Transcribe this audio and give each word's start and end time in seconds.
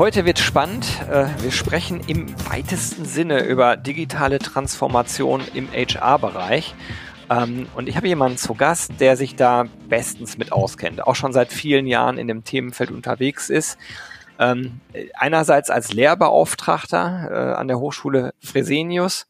Heute 0.00 0.24
wird 0.24 0.38
spannend. 0.38 0.86
Äh, 1.10 1.26
wir 1.42 1.50
sprechen 1.50 2.00
im 2.06 2.34
weitesten 2.50 3.04
Sinne 3.04 3.44
über 3.44 3.76
digitale 3.76 4.38
Transformation 4.38 5.42
im 5.52 5.68
HR-Bereich. 5.70 6.74
Ähm, 7.28 7.68
und 7.74 7.86
ich 7.86 7.98
habe 7.98 8.08
jemanden 8.08 8.38
zu 8.38 8.54
Gast, 8.54 8.92
der 8.98 9.18
sich 9.18 9.36
da 9.36 9.66
bestens 9.90 10.38
mit 10.38 10.52
auskennt, 10.52 11.06
auch 11.06 11.16
schon 11.16 11.34
seit 11.34 11.52
vielen 11.52 11.86
Jahren 11.86 12.16
in 12.16 12.28
dem 12.28 12.44
Themenfeld 12.44 12.90
unterwegs 12.90 13.50
ist. 13.50 13.76
Ähm, 14.38 14.80
einerseits 15.12 15.68
als 15.68 15.92
Lehrbeauftragter 15.92 17.28
äh, 17.30 17.54
an 17.56 17.68
der 17.68 17.78
Hochschule 17.78 18.32
Fresenius 18.42 19.26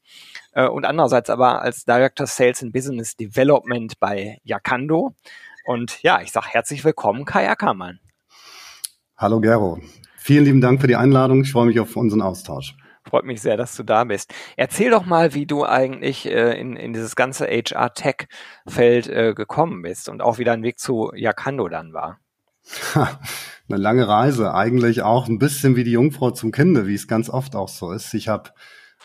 äh, 0.53 0.69
und 0.69 0.85
andererseits 0.85 1.31
aber 1.31 1.63
als 1.63 1.85
Director 1.85 2.29
Sales 2.29 2.63
and 2.63 2.73
Business 2.73 3.17
Development 3.17 3.99
bei 3.99 4.39
Yakando. 4.45 5.17
Und 5.65 6.01
ja, 6.05 6.21
ich 6.21 6.31
sage 6.31 6.47
herzlich 6.49 6.85
willkommen, 6.85 7.25
Kai 7.25 7.51
Ackermann. 7.51 7.99
Hallo 9.17 9.41
Gero. 9.41 9.81
Vielen 10.31 10.45
lieben 10.45 10.61
Dank 10.61 10.81
für 10.81 10.87
die 10.87 10.95
Einladung. 10.95 11.43
Ich 11.43 11.51
freue 11.51 11.67
mich 11.67 11.81
auf 11.81 11.97
unseren 11.97 12.23
Austausch. 12.23 12.77
Freut 13.03 13.25
mich 13.25 13.43
sehr, 13.43 13.57
dass 13.57 13.75
du 13.75 13.83
da 13.83 14.05
bist. 14.05 14.33
Erzähl 14.57 14.93
doch 14.93 15.05
mal, 15.05 15.35
wie 15.35 15.45
du 15.45 15.65
eigentlich 15.65 16.25
äh, 16.31 16.53
in, 16.53 16.77
in 16.77 16.93
dieses 16.93 17.17
ganze 17.17 17.47
HR-Tech-Feld 17.49 19.09
äh, 19.09 19.35
gekommen 19.35 19.83
bist 19.83 20.09
und 20.09 20.23
auch 20.23 20.39
wie 20.39 20.45
dein 20.45 20.63
Weg 20.63 20.79
zu 20.79 21.11
Yakando 21.17 21.69
dann 21.69 21.93
war. 21.93 22.21
Eine 22.95 23.79
lange 23.79 24.07
Reise, 24.07 24.55
eigentlich 24.55 25.03
auch 25.03 25.27
ein 25.27 25.41
bisschen 25.41 25.75
wie 25.75 25.83
die 25.83 25.91
Jungfrau 25.91 26.31
zum 26.31 26.53
Kinde, 26.53 26.87
wie 26.87 26.95
es 26.95 27.09
ganz 27.09 27.29
oft 27.29 27.57
auch 27.57 27.69
so 27.69 27.91
ist. 27.91 28.15
Ich 28.15 28.29
habe 28.29 28.51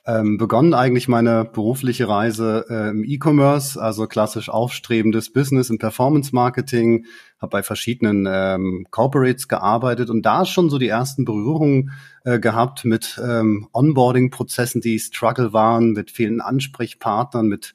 ähm, 0.08 0.38
begonnen 0.38 0.76
eigentlich 0.76 1.08
meine 1.08 1.46
berufliche 1.46 2.08
Reise 2.08 2.66
äh, 2.70 2.90
im 2.90 3.04
E-Commerce, 3.04 3.82
also 3.82 4.06
klassisch 4.06 4.50
aufstrebendes 4.50 5.34
Business 5.34 5.72
im 5.72 5.80
Performance 5.80 6.34
Marketing, 6.34 7.06
habe 7.40 7.50
bei 7.50 7.64
verschiedenen 7.64 8.28
ähm, 8.30 8.86
Corporates 8.92 9.48
gearbeitet 9.48 10.12
und 10.12 10.24
da 10.24 10.46
schon 10.46 10.70
so 10.70 10.78
die 10.78 10.90
ersten 10.90 11.26
Berührungen 11.26 11.92
äh, 12.24 12.40
gehabt 12.40 12.86
mit 12.86 13.20
ähm, 13.24 13.68
Onboarding-Prozessen, 13.74 14.80
die 14.82 15.00
Struggle 15.00 15.54
waren, 15.54 15.94
mit 15.94 16.12
vielen 16.12 16.40
Ansprechpartnern, 16.40 17.48
mit 17.48 17.74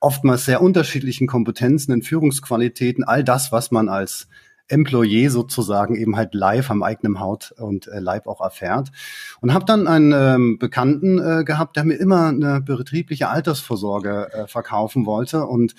oftmals 0.00 0.44
sehr 0.44 0.60
unterschiedlichen 0.60 1.26
Kompetenzen 1.26 1.92
in 1.92 2.02
Führungsqualitäten, 2.02 3.04
all 3.04 3.24
das, 3.24 3.52
was 3.52 3.70
man 3.70 3.88
als 3.88 4.28
Employee 4.70 5.28
sozusagen 5.28 5.96
eben 5.96 6.16
halt 6.16 6.34
live 6.34 6.70
am 6.70 6.82
eigenen 6.82 7.20
Haut 7.20 7.52
und 7.58 7.88
äh, 7.88 7.98
Leib 7.98 8.26
auch 8.26 8.40
erfährt. 8.40 8.90
Und 9.40 9.52
habe 9.52 9.64
dann 9.64 9.86
einen 9.86 10.12
ähm, 10.12 10.58
Bekannten 10.58 11.18
äh, 11.18 11.44
gehabt, 11.44 11.76
der 11.76 11.84
mir 11.84 11.96
immer 11.96 12.28
eine 12.28 12.60
betriebliche 12.60 13.28
Altersvorsorge 13.28 14.32
äh, 14.32 14.46
verkaufen 14.46 15.06
wollte. 15.06 15.46
Und 15.46 15.74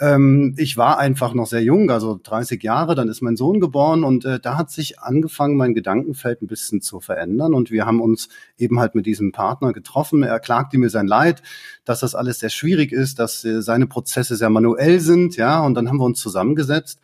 ähm, 0.00 0.54
ich 0.56 0.76
war 0.76 0.98
einfach 0.98 1.34
noch 1.34 1.46
sehr 1.46 1.62
jung, 1.62 1.90
also 1.90 2.18
30 2.20 2.62
Jahre, 2.62 2.94
dann 2.94 3.08
ist 3.08 3.22
mein 3.22 3.36
Sohn 3.36 3.60
geboren 3.60 4.02
und 4.02 4.24
äh, 4.24 4.40
da 4.40 4.56
hat 4.56 4.70
sich 4.70 4.98
angefangen, 4.98 5.56
mein 5.56 5.74
Gedankenfeld 5.74 6.42
ein 6.42 6.48
bisschen 6.48 6.80
zu 6.80 7.00
verändern. 7.00 7.54
Und 7.54 7.70
wir 7.70 7.86
haben 7.86 8.00
uns 8.00 8.28
eben 8.58 8.80
halt 8.80 8.94
mit 8.94 9.06
diesem 9.06 9.32
Partner 9.32 9.72
getroffen. 9.72 10.22
Er 10.22 10.40
klagte 10.40 10.78
mir 10.78 10.90
sein 10.90 11.06
Leid, 11.06 11.42
dass 11.84 12.00
das 12.00 12.14
alles 12.14 12.40
sehr 12.40 12.50
schwierig 12.50 12.90
ist, 12.90 13.18
dass 13.18 13.44
äh, 13.44 13.62
seine 13.62 13.86
Prozesse 13.86 14.36
sehr 14.36 14.50
manuell 14.50 15.00
sind, 15.00 15.36
ja. 15.36 15.60
Und 15.60 15.74
dann 15.74 15.88
haben 15.88 15.98
wir 15.98 16.04
uns 16.04 16.20
zusammengesetzt 16.20 16.98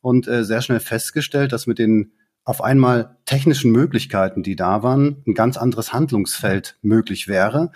und 0.00 0.28
äh, 0.28 0.44
sehr 0.44 0.62
schnell 0.62 0.80
festgestellt, 0.80 1.52
dass 1.52 1.66
mit 1.66 1.78
den 1.78 2.12
auf 2.44 2.62
einmal 2.62 3.18
technischen 3.26 3.70
Möglichkeiten, 3.70 4.42
die 4.42 4.56
da 4.56 4.82
waren, 4.82 5.22
ein 5.26 5.34
ganz 5.34 5.56
anderes 5.56 5.92
Handlungsfeld 5.92 6.78
möglich 6.82 7.28
wäre 7.28 7.70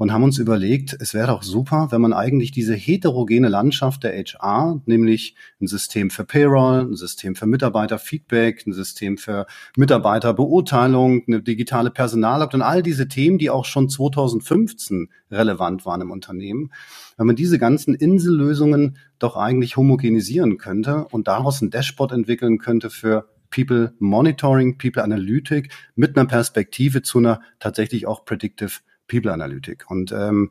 und 0.00 0.14
haben 0.14 0.24
uns 0.24 0.38
überlegt, 0.38 0.96
es 0.98 1.12
wäre 1.12 1.26
doch 1.26 1.42
super, 1.42 1.88
wenn 1.90 2.00
man 2.00 2.14
eigentlich 2.14 2.52
diese 2.52 2.74
heterogene 2.74 3.50
Landschaft 3.50 4.02
der 4.02 4.14
HR, 4.14 4.80
nämlich 4.86 5.34
ein 5.60 5.66
System 5.66 6.08
für 6.08 6.24
Payroll, 6.24 6.88
ein 6.90 6.96
System 6.96 7.36
für 7.36 7.44
Mitarbeiterfeedback, 7.44 8.66
ein 8.66 8.72
System 8.72 9.18
für 9.18 9.46
Mitarbeiterbeurteilung, 9.76 11.24
eine 11.26 11.42
digitale 11.42 11.90
Personalakt 11.90 12.54
und 12.54 12.62
all 12.62 12.82
diese 12.82 13.08
Themen, 13.08 13.36
die 13.36 13.50
auch 13.50 13.66
schon 13.66 13.90
2015 13.90 15.10
relevant 15.30 15.84
waren 15.84 16.00
im 16.00 16.10
Unternehmen, 16.10 16.72
wenn 17.18 17.26
man 17.26 17.36
diese 17.36 17.58
ganzen 17.58 17.94
Insellösungen 17.94 18.96
doch 19.18 19.36
eigentlich 19.36 19.76
homogenisieren 19.76 20.56
könnte 20.56 21.04
und 21.10 21.28
daraus 21.28 21.60
ein 21.60 21.68
Dashboard 21.68 22.12
entwickeln 22.12 22.56
könnte 22.56 22.88
für 22.88 23.28
People 23.50 23.92
Monitoring, 23.98 24.78
People 24.78 25.04
Analytic 25.04 25.70
mit 25.94 26.16
einer 26.16 26.26
Perspektive 26.26 27.02
zu 27.02 27.18
einer 27.18 27.42
tatsächlich 27.58 28.06
auch 28.06 28.24
Predictive 28.24 28.80
People 29.10 29.32
Analytic. 29.32 29.90
Und 29.90 30.12
ähm, 30.12 30.50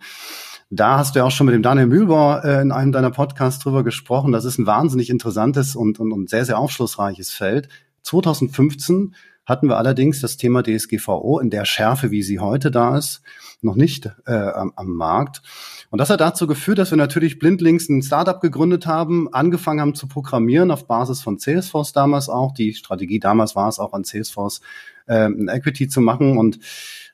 da 0.69 0.97
hast 0.97 1.15
du 1.15 1.19
ja 1.19 1.25
auch 1.25 1.31
schon 1.31 1.47
mit 1.47 1.55
dem 1.55 1.63
Daniel 1.63 1.87
Mühlbauer 1.87 2.43
äh, 2.43 2.61
in 2.61 2.71
einem 2.71 2.91
deiner 2.91 3.11
Podcasts 3.11 3.63
drüber 3.63 3.83
gesprochen. 3.83 4.31
Das 4.31 4.45
ist 4.45 4.59
ein 4.59 4.67
wahnsinnig 4.67 5.09
interessantes 5.09 5.75
und, 5.75 5.99
und, 5.99 6.11
und 6.11 6.29
sehr, 6.29 6.45
sehr 6.45 6.59
aufschlussreiches 6.59 7.31
Feld. 7.31 7.69
2015 8.03 9.15
hatten 9.45 9.67
wir 9.67 9.77
allerdings 9.77 10.21
das 10.21 10.37
Thema 10.37 10.61
DSGVO 10.61 11.39
in 11.39 11.49
der 11.49 11.65
Schärfe, 11.65 12.11
wie 12.11 12.21
sie 12.21 12.39
heute 12.39 12.69
da 12.69 12.95
ist, 12.95 13.23
noch 13.61 13.75
nicht 13.75 14.11
äh, 14.27 14.31
am, 14.31 14.73
am 14.75 14.89
Markt. 14.89 15.41
Und 15.89 15.97
das 15.97 16.11
hat 16.11 16.21
dazu 16.21 16.45
geführt, 16.45 16.77
dass 16.77 16.91
wir 16.91 16.97
natürlich 16.97 17.39
blindlings 17.39 17.89
ein 17.89 18.03
Startup 18.03 18.39
gegründet 18.39 18.85
haben, 18.85 19.33
angefangen 19.33 19.81
haben 19.81 19.95
zu 19.95 20.07
programmieren 20.07 20.69
auf 20.69 20.85
Basis 20.85 21.21
von 21.21 21.39
Salesforce 21.39 21.93
damals 21.93 22.29
auch. 22.29 22.53
Die 22.53 22.75
Strategie 22.75 23.19
damals 23.19 23.55
war 23.55 23.67
es 23.67 23.79
auch 23.79 23.93
an 23.93 24.03
Salesforce 24.03 24.61
äh, 25.09 25.25
ein 25.25 25.49
Equity 25.49 25.89
zu 25.89 25.99
machen 25.99 26.37
und 26.37 26.59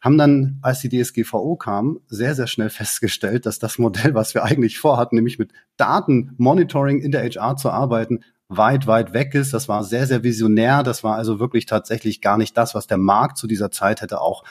haben 0.02 0.18
dann, 0.18 0.60
als 0.62 0.82
die 0.82 0.90
DSGVO 0.90 1.56
kam, 1.56 2.00
sehr, 2.08 2.36
sehr 2.36 2.48
schnell 2.48 2.70
festgestellt, 2.82 3.46
dass 3.46 3.58
das 3.58 3.80
Modell, 3.80 4.14
was 4.14 4.36
wir 4.36 4.44
eigentlich 4.44 4.78
vorhatten, 4.78 5.16
nämlich 5.16 5.40
mit 5.40 5.52
Datenmonitoring 5.78 7.02
in 7.02 7.12
der 7.12 7.24
HR 7.24 7.56
zu 7.56 7.72
arbeiten, 7.72 8.24
weit, 8.48 8.86
weit 8.86 9.14
weg 9.14 9.34
ist. 9.34 9.54
Das 9.54 9.68
war 9.68 9.84
sehr, 9.84 10.06
sehr 10.06 10.24
visionär. 10.24 10.84
Das 10.84 11.04
war 11.04 11.16
also 11.16 11.40
wirklich 11.40 11.66
tatsächlich 11.66 12.22
gar 12.22 12.38
nicht 12.38 12.56
das, 12.58 12.76
was 12.76 12.86
der 12.86 12.98
Markt 12.98 13.38
zu 13.38 13.48
dieser 13.48 13.72
Zeit 13.72 14.02
hätte 14.02 14.22
auch, 14.22 14.44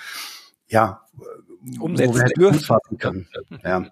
ja, 0.66 1.02
umsetzen 1.78 2.26
dürfen. 2.36 2.98
Können. 2.98 3.28
Ja. 3.62 3.86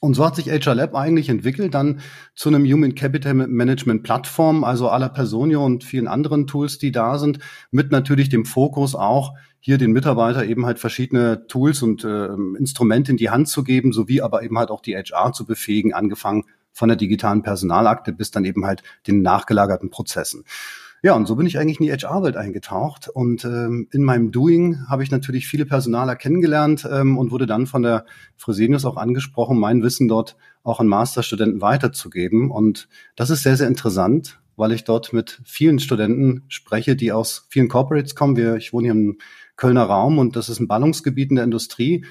Und 0.00 0.14
so 0.14 0.24
hat 0.24 0.36
sich 0.36 0.48
HR 0.48 0.74
Lab 0.74 0.94
eigentlich 0.94 1.28
entwickelt 1.28 1.74
dann 1.74 2.00
zu 2.34 2.48
einem 2.48 2.64
Human 2.64 2.94
Capital 2.94 3.34
Management 3.34 4.02
Plattform, 4.02 4.64
also 4.64 4.88
aller 4.88 5.08
Personio 5.08 5.64
und 5.64 5.84
vielen 5.84 6.08
anderen 6.08 6.46
Tools, 6.46 6.78
die 6.78 6.92
da 6.92 7.18
sind, 7.18 7.38
mit 7.70 7.92
natürlich 7.92 8.28
dem 8.28 8.44
Fokus 8.44 8.94
auch 8.94 9.34
hier 9.60 9.78
den 9.78 9.92
Mitarbeiter 9.92 10.44
eben 10.44 10.66
halt 10.66 10.80
verschiedene 10.80 11.46
Tools 11.46 11.82
und 11.82 12.04
äh, 12.04 12.26
Instrumente 12.58 13.12
in 13.12 13.16
die 13.16 13.30
Hand 13.30 13.48
zu 13.48 13.62
geben, 13.62 13.92
sowie 13.92 14.20
aber 14.20 14.42
eben 14.42 14.58
halt 14.58 14.70
auch 14.70 14.80
die 14.80 14.96
HR 14.96 15.32
zu 15.32 15.46
befähigen, 15.46 15.94
angefangen 15.94 16.44
von 16.72 16.88
der 16.88 16.96
digitalen 16.96 17.42
Personalakte 17.42 18.12
bis 18.12 18.30
dann 18.30 18.44
eben 18.44 18.66
halt 18.66 18.82
den 19.06 19.22
nachgelagerten 19.22 19.90
Prozessen. 19.90 20.44
Ja, 21.04 21.16
und 21.16 21.26
so 21.26 21.34
bin 21.34 21.46
ich 21.46 21.58
eigentlich 21.58 21.80
in 21.80 21.86
die 21.86 21.92
HR-Welt 21.92 22.36
eingetaucht. 22.36 23.08
Und 23.08 23.44
ähm, 23.44 23.88
in 23.90 24.04
meinem 24.04 24.30
Doing 24.30 24.86
habe 24.88 25.02
ich 25.02 25.10
natürlich 25.10 25.48
viele 25.48 25.66
Personaler 25.66 26.14
kennengelernt 26.14 26.88
ähm, 26.88 27.18
und 27.18 27.32
wurde 27.32 27.46
dann 27.46 27.66
von 27.66 27.82
der 27.82 28.06
Fresenius 28.36 28.84
auch 28.84 28.96
angesprochen, 28.96 29.58
mein 29.58 29.82
Wissen 29.82 30.06
dort 30.06 30.36
auch 30.62 30.78
an 30.78 30.86
Masterstudenten 30.86 31.60
weiterzugeben. 31.60 32.52
Und 32.52 32.88
das 33.16 33.30
ist 33.30 33.42
sehr, 33.42 33.56
sehr 33.56 33.66
interessant, 33.66 34.38
weil 34.54 34.70
ich 34.70 34.84
dort 34.84 35.12
mit 35.12 35.40
vielen 35.44 35.80
Studenten 35.80 36.44
spreche, 36.46 36.94
die 36.94 37.10
aus 37.10 37.46
vielen 37.48 37.68
Corporates 37.68 38.14
kommen. 38.14 38.36
Wir, 38.36 38.54
ich 38.54 38.72
wohne 38.72 38.86
hier 38.86 38.92
im 38.92 39.18
Kölner 39.56 39.82
Raum 39.82 40.18
und 40.18 40.36
das 40.36 40.48
ist 40.48 40.60
ein 40.60 40.68
Ballungsgebiet 40.68 41.30
in 41.30 41.36
der 41.36 41.44
Industrie. 41.44 42.04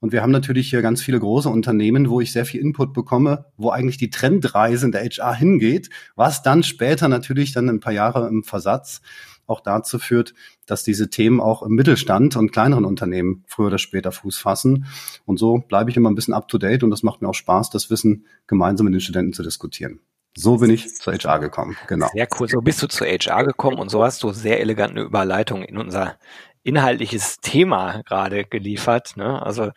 Und 0.00 0.12
wir 0.12 0.22
haben 0.22 0.32
natürlich 0.32 0.70
hier 0.70 0.80
ganz 0.80 1.02
viele 1.02 1.20
große 1.20 1.48
Unternehmen, 1.48 2.08
wo 2.08 2.20
ich 2.20 2.32
sehr 2.32 2.46
viel 2.46 2.60
Input 2.60 2.94
bekomme, 2.94 3.44
wo 3.58 3.70
eigentlich 3.70 3.98
die 3.98 4.10
Trendreise 4.10 4.86
in 4.86 4.92
der 4.92 5.04
HR 5.04 5.34
hingeht, 5.34 5.90
was 6.16 6.42
dann 6.42 6.62
später 6.62 7.08
natürlich 7.08 7.52
dann 7.52 7.68
ein 7.68 7.80
paar 7.80 7.92
Jahre 7.92 8.26
im 8.28 8.42
Versatz 8.42 9.02
auch 9.46 9.60
dazu 9.60 9.98
führt, 9.98 10.32
dass 10.64 10.84
diese 10.84 11.10
Themen 11.10 11.40
auch 11.40 11.62
im 11.62 11.72
Mittelstand 11.72 12.36
und 12.36 12.52
kleineren 12.52 12.84
Unternehmen 12.84 13.44
früher 13.46 13.66
oder 13.66 13.78
später 13.78 14.12
Fuß 14.12 14.38
fassen. 14.38 14.86
Und 15.26 15.38
so 15.38 15.58
bleibe 15.58 15.90
ich 15.90 15.96
immer 15.96 16.10
ein 16.10 16.14
bisschen 16.14 16.34
up 16.34 16.48
to 16.48 16.56
date 16.56 16.82
und 16.82 16.90
das 16.90 17.02
macht 17.02 17.20
mir 17.20 17.28
auch 17.28 17.34
Spaß, 17.34 17.68
das 17.70 17.90
Wissen 17.90 18.24
gemeinsam 18.46 18.86
mit 18.86 18.94
den 18.94 19.00
Studenten 19.00 19.32
zu 19.32 19.42
diskutieren. 19.42 20.00
So 20.36 20.58
bin 20.58 20.70
ich 20.70 20.94
zur 20.94 21.14
HR 21.14 21.40
gekommen, 21.40 21.76
genau. 21.88 22.08
Sehr 22.12 22.28
cool. 22.38 22.48
So 22.48 22.60
bist 22.60 22.82
du 22.82 22.86
zur 22.86 23.06
HR 23.06 23.44
gekommen 23.44 23.78
und 23.78 23.88
so 23.88 24.04
hast 24.04 24.22
du 24.22 24.32
sehr 24.32 24.60
elegant 24.60 24.92
eine 24.92 25.02
Überleitung 25.02 25.62
in 25.62 25.76
unser 25.76 26.16
inhaltliches 26.62 27.40
Thema 27.40 28.02
gerade 28.02 28.44
geliefert. 28.44 29.16
Ne? 29.16 29.40
Also 29.42 29.70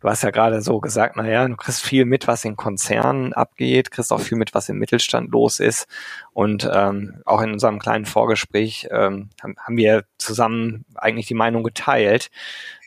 du 0.00 0.08
hast 0.08 0.22
ja 0.22 0.30
gerade 0.30 0.62
so 0.62 0.80
gesagt, 0.80 1.16
naja, 1.16 1.46
du 1.46 1.56
kriegst 1.56 1.82
viel 1.82 2.04
mit, 2.04 2.26
was 2.26 2.44
in 2.44 2.56
Konzernen 2.56 3.32
abgeht, 3.32 3.92
kriegst 3.92 4.12
auch 4.12 4.20
viel 4.20 4.36
mit, 4.36 4.52
was 4.52 4.68
im 4.68 4.78
Mittelstand 4.78 5.30
los 5.30 5.60
ist. 5.60 5.86
Und 6.32 6.68
ähm, 6.72 7.22
auch 7.24 7.40
in 7.40 7.52
unserem 7.52 7.78
kleinen 7.78 8.04
Vorgespräch 8.04 8.88
ähm, 8.90 9.30
haben 9.40 9.76
wir 9.76 10.04
zusammen 10.18 10.84
eigentlich 10.96 11.26
die 11.26 11.34
Meinung 11.34 11.62
geteilt, 11.62 12.30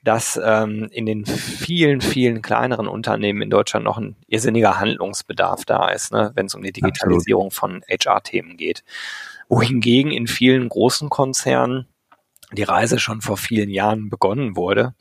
dass 0.08 0.40
ähm, 0.42 0.88
in 0.90 1.06
den 1.06 1.26
vielen, 1.26 2.00
vielen 2.00 2.42
kleineren 2.42 2.88
Unternehmen 2.88 3.42
in 3.42 3.50
Deutschland 3.50 3.84
noch 3.84 3.98
ein 3.98 4.16
irrsinniger 4.28 4.80
Handlungsbedarf 4.80 5.66
da 5.66 5.90
ist, 5.90 6.14
ne, 6.14 6.32
wenn 6.34 6.46
es 6.46 6.56
um 6.56 6.64
die 6.64 6.72
Digitalisierung 6.72 7.48
Absolut. 7.48 7.84
von 7.84 7.98
HR-Themen 8.00 8.56
geht. 8.56 8.86
Wohingegen 9.50 10.14
in 10.14 10.28
vielen 10.28 10.70
großen 10.70 11.10
Konzernen 11.10 11.88
die 12.54 12.64
Reise 12.64 13.00
schon 13.00 13.20
vor 13.20 13.36
vielen 13.36 13.70
Jahren 13.70 14.10
begonnen 14.10 14.56
wurde 14.56 14.96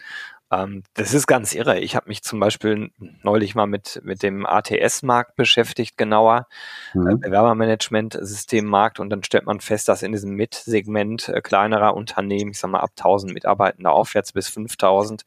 ähm, 0.50 0.82
das 0.94 1.12
ist 1.12 1.26
ganz 1.26 1.54
irre. 1.54 1.80
Ich 1.80 1.96
habe 1.96 2.08
mich 2.08 2.22
zum 2.22 2.38
Beispiel 2.38 2.90
neulich 3.22 3.54
mal 3.54 3.66
mit, 3.66 4.00
mit 4.04 4.22
dem 4.22 4.46
ATS-Markt 4.46 5.34
beschäftigt, 5.36 5.98
genauer, 5.98 6.46
mhm. 6.94 7.08
äh, 7.08 7.14
Bewerbermanagement-Systemmarkt, 7.16 9.00
und 9.00 9.10
dann 9.10 9.24
stellt 9.24 9.46
man 9.46 9.60
fest, 9.60 9.88
dass 9.88 10.02
in 10.02 10.12
diesem 10.12 10.32
Mid-Segment 10.32 11.28
äh, 11.28 11.40
kleinerer 11.40 11.94
Unternehmen, 11.94 12.52
ich 12.52 12.58
sag 12.58 12.70
mal 12.70 12.80
ab 12.80 12.90
1000 12.96 13.32
Mitarbeitende 13.34 13.90
aufwärts 13.90 14.32
bis 14.32 14.48
5000, 14.48 15.24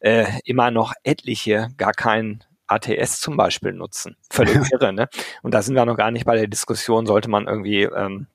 äh, 0.00 0.26
immer 0.44 0.70
noch 0.70 0.94
etliche 1.04 1.68
gar 1.76 1.92
kein 1.92 2.42
ATS 2.66 3.20
zum 3.20 3.36
Beispiel 3.36 3.72
nutzen. 3.72 4.16
Völlig 4.30 4.54
irre, 4.72 4.92
ne? 4.92 5.08
Und 5.42 5.54
da 5.54 5.62
sind 5.62 5.74
wir 5.74 5.84
noch 5.84 5.96
gar 5.96 6.10
nicht 6.10 6.24
bei 6.24 6.36
der 6.36 6.46
Diskussion, 6.46 7.06
sollte 7.06 7.30
man 7.30 7.46
irgendwie 7.46 7.82
ähm, 7.82 8.26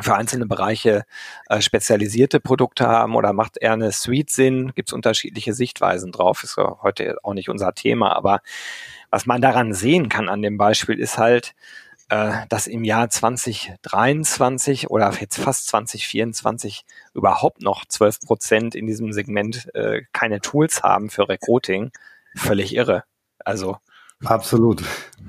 für 0.00 0.14
einzelne 0.14 0.46
Bereiche 0.46 1.04
äh, 1.48 1.60
spezialisierte 1.60 2.40
Produkte 2.40 2.86
haben 2.86 3.16
oder 3.16 3.32
macht 3.32 3.58
eher 3.58 3.72
eine 3.72 3.92
Suite 3.92 4.30
Sinn? 4.30 4.72
Gibt 4.74 4.90
es 4.90 4.92
unterschiedliche 4.92 5.54
Sichtweisen 5.54 6.12
drauf? 6.12 6.42
Ist 6.44 6.56
ja 6.56 6.78
heute 6.82 7.18
auch 7.22 7.34
nicht 7.34 7.48
unser 7.48 7.74
Thema, 7.74 8.14
aber 8.14 8.40
was 9.10 9.26
man 9.26 9.40
daran 9.40 9.74
sehen 9.74 10.08
kann 10.08 10.28
an 10.28 10.42
dem 10.42 10.56
Beispiel 10.56 10.98
ist 10.98 11.18
halt, 11.18 11.54
äh, 12.08 12.32
dass 12.48 12.66
im 12.66 12.84
Jahr 12.84 13.10
2023 13.10 14.90
oder 14.90 15.12
jetzt 15.20 15.38
fast 15.38 15.68
2024 15.68 16.84
überhaupt 17.14 17.62
noch 17.62 17.84
12 17.84 18.20
Prozent 18.20 18.74
in 18.74 18.86
diesem 18.86 19.12
Segment 19.12 19.68
äh, 19.74 20.02
keine 20.12 20.40
Tools 20.40 20.82
haben 20.82 21.10
für 21.10 21.28
Recruiting. 21.28 21.90
Völlig 22.36 22.74
irre. 22.74 23.04
Also 23.44 23.78
Absolut, 24.24 24.82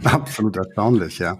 absolut 0.03 0.57
erstaunlich, 0.57 1.19
ja. 1.19 1.37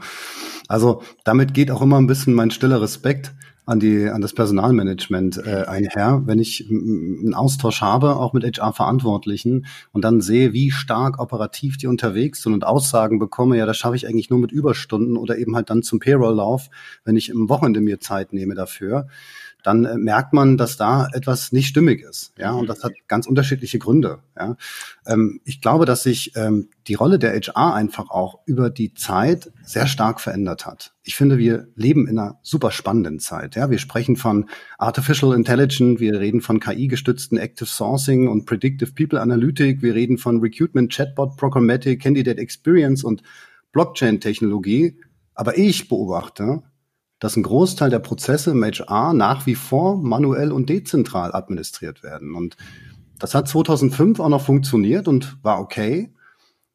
Also 0.72 1.02
damit 1.26 1.54
geht 1.54 1.70
auch 1.70 1.82
immer 1.82 1.98
ein 1.98 2.08
bisschen 2.08 2.34
mein 2.34 2.50
stiller 2.50 2.82
Respekt 2.82 3.34
an 3.66 3.80
die 3.80 4.08
an 4.08 4.22
das 4.22 4.34
Personalmanagement 4.34 5.46
äh, 5.46 5.66
einher, 5.66 6.24
wenn 6.26 6.40
ich 6.40 6.68
einen 6.70 7.34
Austausch 7.34 7.82
habe, 7.82 8.16
auch 8.16 8.34
mit 8.34 8.44
HR-Verantwortlichen 8.44 9.66
und 9.92 10.04
dann 10.04 10.22
sehe, 10.22 10.54
wie 10.54 10.72
stark 10.72 11.20
operativ 11.20 11.78
die 11.78 11.88
unterwegs 11.88 12.42
sind 12.42 12.54
und 12.54 12.64
Aussagen 12.64 13.20
bekomme, 13.20 13.58
ja, 13.58 13.66
das 13.66 13.78
schaffe 13.78 13.98
ich 13.98 14.08
eigentlich 14.08 14.30
nur 14.30 14.40
mit 14.40 14.52
Überstunden 14.52 15.18
oder 15.18 15.38
eben 15.38 15.56
halt 15.56 15.70
dann 15.70 15.84
zum 15.84 16.00
Payroll-Lauf, 16.00 16.70
wenn 17.04 17.18
ich 17.18 17.30
im 17.30 17.50
Wochenende 17.50 17.82
mir 17.82 18.00
Zeit 18.00 18.34
nehme 18.34 18.56
dafür 18.56 19.08
dann 19.63 19.86
äh, 19.86 19.98
merkt 19.98 20.34
man, 20.34 20.58
dass 20.58 20.78
da 20.78 21.08
etwas 21.13 21.52
nicht 21.52 21.68
stimmig 21.68 22.02
ist. 22.02 22.34
Ja, 22.38 22.52
und 22.52 22.68
das 22.68 22.84
hat 22.84 22.94
ganz 23.08 23.28
unterschiedliche 23.28 23.80
Gründe. 23.80 24.19
Ja, 24.38 24.56
ähm, 25.06 25.42
ich 25.46 25.62
glaube, 25.62 25.86
dass 25.86 26.04
sich 26.04 26.34
ähm, 26.36 26.69
die 26.88 26.96
Rolle 26.96 27.19
der 27.19 27.34
HR 27.34 27.74
einfach 27.74 28.10
auch 28.10 28.40
über 28.46 28.69
die 28.69 28.94
Zeit 28.94 29.52
sehr 29.63 29.88
stark 29.88 30.19
verändert 30.19 30.66
hat. 30.66 30.94
Ich 31.04 31.16
finde, 31.16 31.38
wir 31.38 31.68
leben 31.75 32.08
in 32.08 32.19
einer 32.19 32.40
super 32.42 32.72
spannenden 32.72 33.19
Zeit. 33.19 33.56
Ja, 33.56 33.69
wir 33.69 33.80
sprechen 33.80 34.16
von 34.16 34.50
Artificial 34.78 35.34
Intelligence, 35.34 36.00
wir 36.00 36.19
reden 36.19 36.42
von 36.42 36.60
KI-gestützten 36.60 37.38
Active 37.38 37.68
Sourcing 37.68 38.28
und 38.28 38.46
Predictive 38.46 38.92
People 38.94 39.22
Analytic, 39.22 39.81
wir 39.81 39.96
reden 39.96 40.18
von 40.18 40.40
Recruitment, 40.40 40.92
Chatbot, 40.92 41.38
Programmatic, 41.38 42.02
Candidate 42.02 42.40
Experience 42.40 43.04
und 43.04 43.24
Blockchain-Technologie. 43.72 44.98
Aber 45.34 45.58
ich 45.58 45.88
beobachte, 45.88 46.62
dass 47.22 47.38
ein 47.38 47.44
Großteil 47.44 47.92
der 47.92 48.00
Prozesse 48.00 48.52
im 48.52 48.64
HR 48.64 49.14
nach 49.14 49.46
wie 49.46 49.54
vor 49.56 49.96
manuell 49.96 50.52
und 50.52 50.70
dezentral 50.70 51.34
administriert 51.34 52.02
werden. 52.04 52.34
Und 52.34 52.58
das 53.20 53.36
hat 53.36 53.48
2005 53.48 54.20
auch 54.20 54.28
noch 54.28 54.44
funktioniert 54.44 55.08
und 55.08 55.38
war 55.44 55.62
okay. 55.62 56.12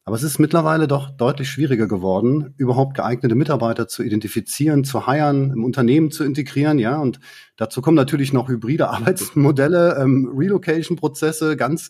Aber 0.05 0.15
es 0.15 0.23
ist 0.23 0.39
mittlerweile 0.39 0.87
doch 0.87 1.09
deutlich 1.09 1.49
schwieriger 1.49 1.85
geworden, 1.85 2.53
überhaupt 2.55 2.95
geeignete 2.95 3.35
Mitarbeiter 3.35 3.89
zu 3.89 4.03
identifizieren, 4.03 4.85
zu 4.85 5.05
heiren, 5.05 5.51
im 5.51 5.65
Unternehmen 5.65 6.11
zu 6.11 6.23
integrieren, 6.23 6.79
ja. 6.79 6.97
Und 6.97 7.19
dazu 7.57 7.81
kommen 7.81 7.97
natürlich 7.97 8.31
noch 8.31 8.47
hybride 8.47 8.87
Arbeitsmodelle, 8.89 9.97
ähm, 9.99 10.31
Relocation-Prozesse, 10.33 11.57
ganz 11.57 11.89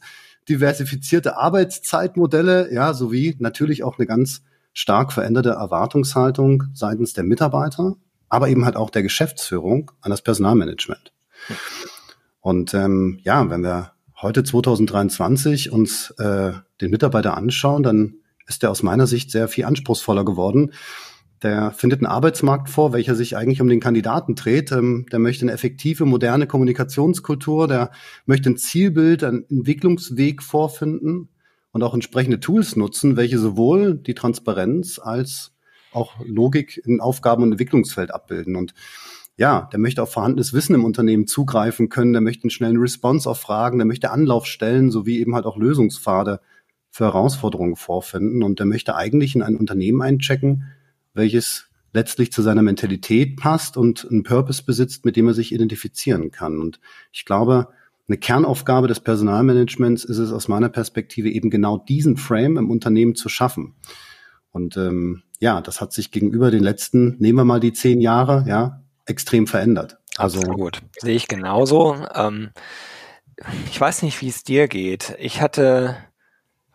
diversifizierte 0.49 1.37
Arbeitszeitmodelle, 1.37 2.73
ja, 2.73 2.95
sowie 2.95 3.35
natürlich 3.37 3.83
auch 3.83 3.99
eine 3.99 4.07
ganz 4.07 4.41
stark 4.73 5.13
veränderte 5.13 5.49
Erwartungshaltung 5.49 6.63
seitens 6.73 7.13
der 7.13 7.23
Mitarbeiter 7.23 7.97
aber 8.29 8.49
eben 8.49 8.65
halt 8.65 8.75
auch 8.75 8.89
der 8.89 9.03
Geschäftsführung 9.03 9.91
an 10.01 10.11
das 10.11 10.21
Personalmanagement. 10.21 11.13
Und 12.41 12.73
ähm, 12.73 13.19
ja, 13.23 13.49
wenn 13.49 13.61
wir 13.61 13.91
heute 14.21 14.43
2023 14.43 15.71
uns 15.71 16.11
äh, 16.11 16.53
den 16.81 16.91
Mitarbeiter 16.91 17.37
anschauen, 17.37 17.83
dann 17.83 18.15
ist 18.47 18.63
der 18.63 18.71
aus 18.71 18.83
meiner 18.83 19.07
Sicht 19.07 19.31
sehr 19.31 19.47
viel 19.47 19.65
anspruchsvoller 19.65 20.25
geworden. 20.25 20.73
Der 21.43 21.71
findet 21.71 21.99
einen 21.99 22.07
Arbeitsmarkt 22.07 22.69
vor, 22.69 22.93
welcher 22.93 23.13
sich 23.13 23.37
eigentlich 23.37 23.61
um 23.61 23.67
den 23.67 23.79
Kandidaten 23.79 24.33
dreht. 24.33 24.71
Ähm, 24.71 25.05
der 25.11 25.19
möchte 25.19 25.43
eine 25.43 25.51
effektive, 25.51 26.05
moderne 26.05 26.47
Kommunikationskultur, 26.47 27.67
der 27.67 27.91
möchte 28.25 28.49
ein 28.49 28.57
Zielbild, 28.57 29.23
einen 29.23 29.45
Entwicklungsweg 29.49 30.41
vorfinden 30.41 31.29
und 31.71 31.83
auch 31.83 31.93
entsprechende 31.93 32.39
Tools 32.39 32.75
nutzen, 32.75 33.17
welche 33.17 33.37
sowohl 33.37 33.95
die 33.95 34.15
Transparenz 34.15 34.99
als 34.99 35.51
auch 35.97 36.15
Logik 36.25 36.81
in 36.85 37.01
Aufgaben- 37.01 37.43
und 37.43 37.51
Entwicklungsfeld 37.51 38.11
abbilden. 38.11 38.55
Und 38.55 38.73
ja, 39.35 39.69
der 39.71 39.79
möchte 39.79 40.01
auf 40.01 40.11
vorhandenes 40.11 40.53
Wissen 40.53 40.73
im 40.73 40.85
Unternehmen 40.85 41.27
zugreifen 41.27 41.89
können, 41.89 42.13
der 42.13 42.21
möchte 42.21 42.43
einen 42.43 42.49
schnellen 42.49 42.77
Response 42.77 43.29
auf 43.29 43.39
Fragen, 43.39 43.77
der 43.77 43.85
möchte 43.85 44.11
Anlaufstellen 44.11 44.89
sowie 44.89 45.19
eben 45.19 45.35
halt 45.35 45.45
auch 45.45 45.57
Lösungspfade 45.57 46.39
für 46.89 47.05
Herausforderungen 47.05 47.75
vorfinden 47.75 48.41
und 48.41 48.59
der 48.59 48.65
möchte 48.65 48.95
eigentlich 48.95 49.35
in 49.35 49.43
ein 49.43 49.55
Unternehmen 49.55 50.01
einchecken, 50.01 50.63
welches 51.13 51.67
letztlich 51.93 52.31
zu 52.31 52.41
seiner 52.41 52.63
Mentalität 52.63 53.37
passt 53.37 53.77
und 53.77 54.07
einen 54.09 54.23
Purpose 54.23 54.63
besitzt, 54.63 55.05
mit 55.05 55.15
dem 55.15 55.27
er 55.27 55.33
sich 55.33 55.51
identifizieren 55.51 56.31
kann. 56.31 56.59
Und 56.59 56.79
ich 57.11 57.25
glaube, 57.25 57.69
eine 58.07 58.17
Kernaufgabe 58.17 58.87
des 58.87 58.99
Personalmanagements 59.01 60.03
ist 60.03 60.17
es 60.17 60.31
aus 60.31 60.47
meiner 60.47 60.69
Perspektive 60.69 61.29
eben 61.29 61.49
genau 61.49 61.77
diesen 61.77 62.17
Frame 62.17 62.57
im 62.57 62.71
Unternehmen 62.71 63.15
zu 63.15 63.29
schaffen. 63.29 63.75
Und 64.51 64.77
ähm, 64.77 65.23
ja, 65.39 65.61
das 65.61 65.81
hat 65.81 65.93
sich 65.93 66.11
gegenüber 66.11 66.51
den 66.51 66.63
letzten, 66.63 67.17
nehmen 67.19 67.37
wir 67.37 67.45
mal 67.45 67.59
die 67.59 67.73
zehn 67.73 68.01
Jahre, 68.01 68.43
ja, 68.47 68.81
extrem 69.05 69.47
verändert. 69.47 69.97
Also 70.17 70.41
gut, 70.41 70.81
sehe 70.97 71.15
ich 71.15 71.27
genauso. 71.27 71.95
Ähm, 72.13 72.51
ich 73.69 73.79
weiß 73.79 74.01
nicht, 74.01 74.19
wie 74.21 74.29
es 74.29 74.43
dir 74.43 74.67
geht. 74.67 75.15
Ich 75.19 75.41
hatte, 75.41 75.95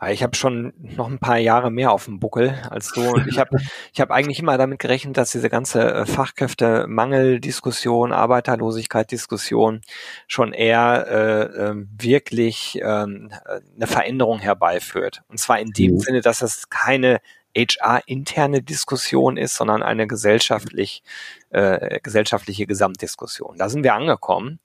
ich 0.09 0.23
habe 0.23 0.37
schon 0.37 0.73
noch 0.79 1.09
ein 1.09 1.19
paar 1.19 1.39
Jahre 1.39 1.73
mehr 1.73 1.91
auf 1.91 2.05
dem 2.05 2.21
Buckel 2.21 2.57
als 2.71 2.93
du 2.93 3.03
und 3.03 3.27
ich 3.27 3.41
habe, 3.41 3.59
ich 3.93 4.01
habe 4.01 4.15
eigentlich 4.15 4.39
immer 4.39 4.57
damit 4.59 4.79
gerechnet, 4.79 5.17
dass 5.17 5.33
diese 5.33 5.51
ganze 5.51 5.93
äh, 5.93 6.07
Fachkräftemangel-Diskussion, 6.07 8.13
Arbeiterlosigkeit-Diskussion 8.13 9.81
schon 10.29 10.53
eher 10.53 11.07
äh, 11.09 11.43
äh, 11.43 11.75
wirklich 11.99 12.81
äh, 12.81 12.85
eine 12.85 13.87
Veränderung 13.87 14.39
herbeiführt. 14.39 15.25
Und 15.29 15.41
zwar 15.41 15.59
in 15.59 15.73
dem 15.73 15.95
mhm. 15.95 15.99
Sinne, 15.99 16.21
dass 16.21 16.43
es 16.43 16.71
keine 16.71 17.21
HR-interne 17.57 18.63
Diskussion 18.63 19.37
ist, 19.37 19.57
sondern 19.57 19.83
eine 19.83 20.07
gesellschaftlich, 20.07 21.03
äh, 21.51 22.01
gesellschaftliche 22.03 22.67
Gesamtdiskussion. 22.67 23.59
Da 23.59 23.69
sind 23.69 23.85
wir 23.85 23.95
angekommen. 23.95 24.61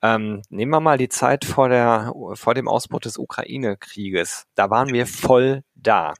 Ähm, 0.00 0.42
nehmen 0.48 0.70
wir 0.70 0.80
mal 0.80 0.98
die 0.98 1.08
Zeit 1.08 1.44
vor, 1.44 1.68
der, 1.68 2.12
vor 2.34 2.54
dem 2.54 2.68
Ausbruch 2.68 3.00
des 3.00 3.18
Ukraine-Krieges. 3.18 4.46
Da 4.54 4.70
waren 4.70 4.92
wir 4.92 5.06
voll 5.06 5.64
da. 5.74 6.14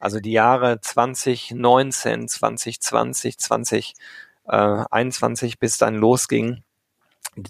Also 0.00 0.18
die 0.18 0.32
Jahre 0.32 0.80
2019, 0.80 2.26
2020, 2.28 3.38
2021, 3.38 5.60
bis 5.60 5.78
dann 5.78 5.94
losging, 5.94 6.64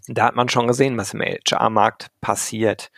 da 0.07 0.27
hat 0.27 0.37
man 0.37 0.49
schon 0.49 0.69
gesehen, 0.69 0.97
was 0.97 1.15
im 1.15 1.23
HR-Markt 1.23 2.13
passiert. 2.21 2.93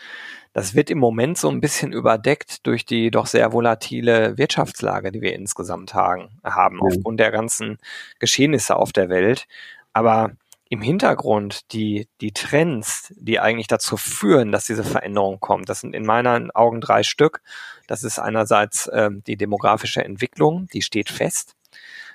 Das 0.54 0.74
wird 0.74 0.88
im 0.88 0.98
Moment 0.98 1.36
so 1.36 1.50
ein 1.50 1.60
bisschen 1.60 1.92
überdeckt 1.92 2.64
durch 2.66 2.86
die 2.86 3.10
doch 3.10 3.26
sehr 3.26 3.52
volatile 3.52 4.38
Wirtschaftslage, 4.38 5.10
die 5.10 5.20
wir 5.20 5.34
insgesamt 5.34 5.94
haben, 5.94 6.30
mhm. 6.42 6.80
aufgrund 6.80 7.20
der 7.20 7.32
ganzen 7.32 7.78
Geschehnisse 8.20 8.76
auf 8.76 8.92
der 8.92 9.08
Welt. 9.10 9.46
Aber 9.92 10.30
im 10.70 10.80
Hintergrund 10.80 11.72
die, 11.72 12.08
die 12.20 12.32
Trends, 12.32 13.12
die 13.16 13.40
eigentlich 13.40 13.66
dazu 13.66 13.96
führen, 13.96 14.52
dass 14.52 14.64
diese 14.64 14.84
Veränderung 14.84 15.40
kommt, 15.40 15.68
das 15.68 15.80
sind 15.80 15.94
in 15.94 16.06
meinen 16.06 16.52
Augen 16.52 16.80
drei 16.80 17.02
Stück. 17.02 17.42
Das 17.88 18.04
ist 18.04 18.20
einerseits 18.20 18.86
äh, 18.86 19.10
die 19.26 19.36
demografische 19.36 20.04
Entwicklung, 20.04 20.68
die 20.72 20.82
steht 20.82 21.10
fest. 21.10 21.56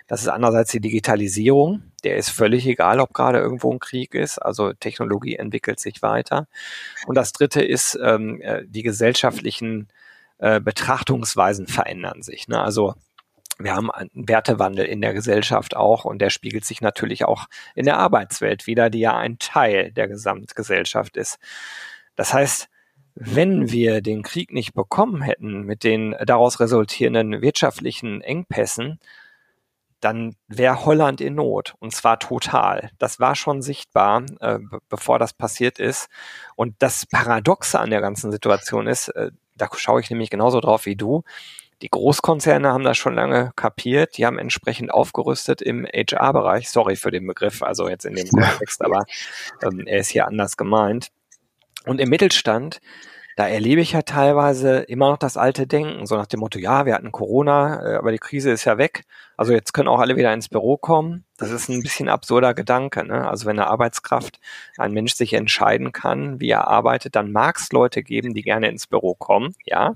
Das 0.10 0.22
ist 0.22 0.28
andererseits 0.28 0.72
die 0.72 0.82
Digitalisierung. 0.82 1.84
Der 2.04 2.18
ist 2.18 2.32
völlig 2.32 2.66
egal, 2.66 3.00
ob 3.00 3.14
gerade 3.14 3.38
irgendwo 3.38 3.72
ein 3.72 3.78
Krieg 3.78 4.16
ist. 4.16 4.40
Also 4.40 4.74
Technologie 4.74 5.36
entwickelt 5.36 5.80
sich 5.80 6.02
weiter. 6.02 6.48
Und 7.06 7.14
das 7.14 7.32
Dritte 7.32 7.62
ist, 7.62 7.98
ähm, 8.04 8.42
äh, 8.42 8.64
die 8.66 8.82
gesellschaftlichen 8.82 9.88
äh, 10.40 10.60
Betrachtungsweisen 10.60 11.68
verändern 11.68 12.24
sich. 12.24 12.48
Ne? 12.48 12.60
Also 12.60 12.96
wir 13.60 13.76
haben 13.76 13.92
einen 13.92 14.10
Wertewandel 14.16 14.86
in 14.86 15.00
der 15.00 15.14
Gesellschaft 15.14 15.76
auch 15.76 16.06
und 16.06 16.20
der 16.20 16.32
spiegelt 16.32 16.66
sich 16.66 16.82
natürlich 16.82 17.26
auch 17.26 17.46
in 17.76 17.86
der 17.86 18.00
Arbeitswelt 18.00 18.66
wieder, 18.66 18.90
die 18.90 19.02
ja 19.02 19.16
ein 19.16 19.38
Teil 19.38 19.92
der 19.92 20.08
Gesamtgesellschaft 20.08 21.18
ist. 21.18 21.38
Das 22.16 22.34
heißt, 22.34 22.68
wenn 23.14 23.70
wir 23.70 24.02
den 24.02 24.24
Krieg 24.24 24.52
nicht 24.54 24.74
bekommen 24.74 25.22
hätten 25.22 25.64
mit 25.66 25.84
den 25.84 26.16
daraus 26.26 26.60
resultierenden 26.60 27.44
wirtschaftlichen 27.44 28.22
Engpässen, 28.22 29.00
dann 30.00 30.36
wäre 30.48 30.86
Holland 30.86 31.22
in 31.22 31.36
Not 31.36 31.76
und 31.80 31.94
zwar 31.94 32.20
total. 32.20 32.90
Das 33.00 33.20
war 33.20 33.36
schon 33.36 33.62
sichtbar, 33.62 34.24
äh, 34.40 34.60
bevor 34.88 35.20
das 35.20 35.34
passiert 35.34 35.80
ist. 35.80 36.08
Und 36.56 36.76
das 36.80 37.06
Paradoxe 37.06 37.80
an 37.80 37.90
der 37.90 38.02
ganzen 38.02 38.32
Situation 38.32 38.88
ist, 38.88 39.10
äh, 39.10 39.32
da 39.56 39.68
schaue 39.76 40.02
ich 40.02 40.10
nämlich 40.10 40.30
genauso 40.30 40.62
drauf 40.62 40.86
wie 40.86 40.96
du. 40.96 41.24
Die 41.82 41.90
Großkonzerne 41.90 42.70
haben 42.70 42.84
das 42.84 42.98
schon 42.98 43.16
lange 43.16 43.54
kapiert, 43.56 44.18
die 44.18 44.26
haben 44.26 44.38
entsprechend 44.38 44.92
aufgerüstet 44.92 45.62
im 45.62 45.86
HR-Bereich. 45.86 46.70
Sorry 46.70 46.98
für 46.98 47.12
den 47.12 47.26
Begriff, 47.26 47.64
also 47.64 47.88
jetzt 47.88 48.06
in 48.06 48.16
dem 48.16 48.28
Kontext, 48.28 48.84
aber 48.84 49.06
ähm, 49.64 49.86
er 49.86 50.00
ist 50.00 50.10
hier 50.10 50.28
anders 50.28 50.58
gemeint. 50.58 51.10
Und 51.86 52.02
im 52.02 52.10
Mittelstand, 52.10 52.82
da 53.40 53.48
erlebe 53.48 53.80
ich 53.80 53.94
ja 53.94 54.02
teilweise 54.02 54.80
immer 54.80 55.12
noch 55.12 55.18
das 55.18 55.38
alte 55.38 55.66
Denken, 55.66 56.06
so 56.06 56.18
nach 56.18 56.28
dem 56.28 56.42
Motto, 56.42 56.60
ja, 56.60 56.86
wir 56.86 56.94
hatten 56.94 57.14
Corona, 57.14 57.94
äh, 57.94 57.96
aber 57.96 58.12
die 58.12 58.18
Krise 58.18 58.52
ist 58.52 58.66
ja 58.66 58.78
weg. 58.78 59.06
Also 59.38 59.54
jetzt 59.54 59.72
können 59.72 59.88
auch 59.88 60.00
alle 60.00 60.18
wieder 60.18 60.34
ins 60.34 60.50
Büro 60.50 60.76
kommen. 60.76 61.24
Das 61.38 61.50
ist 61.50 61.70
ein 61.70 61.82
bisschen 61.82 62.10
absurder 62.10 62.54
Gedanke. 62.54 63.06
Ne? 63.06 63.26
Also 63.30 63.46
wenn 63.46 63.58
eine 63.58 63.70
Arbeitskraft, 63.70 64.42
ein 64.78 64.92
Mensch 64.92 65.14
sich 65.14 65.32
entscheiden 65.32 65.94
kann, 65.94 66.42
wie 66.42 66.50
er 66.50 66.68
arbeitet, 66.68 67.16
dann 67.16 67.32
mag 67.32 67.56
es 67.60 67.72
Leute 67.72 68.04
geben, 68.04 68.34
die 68.34 68.42
gerne 68.42 68.68
ins 68.68 68.88
Büro 68.88 69.16
kommen, 69.16 69.56
ja. 69.64 69.94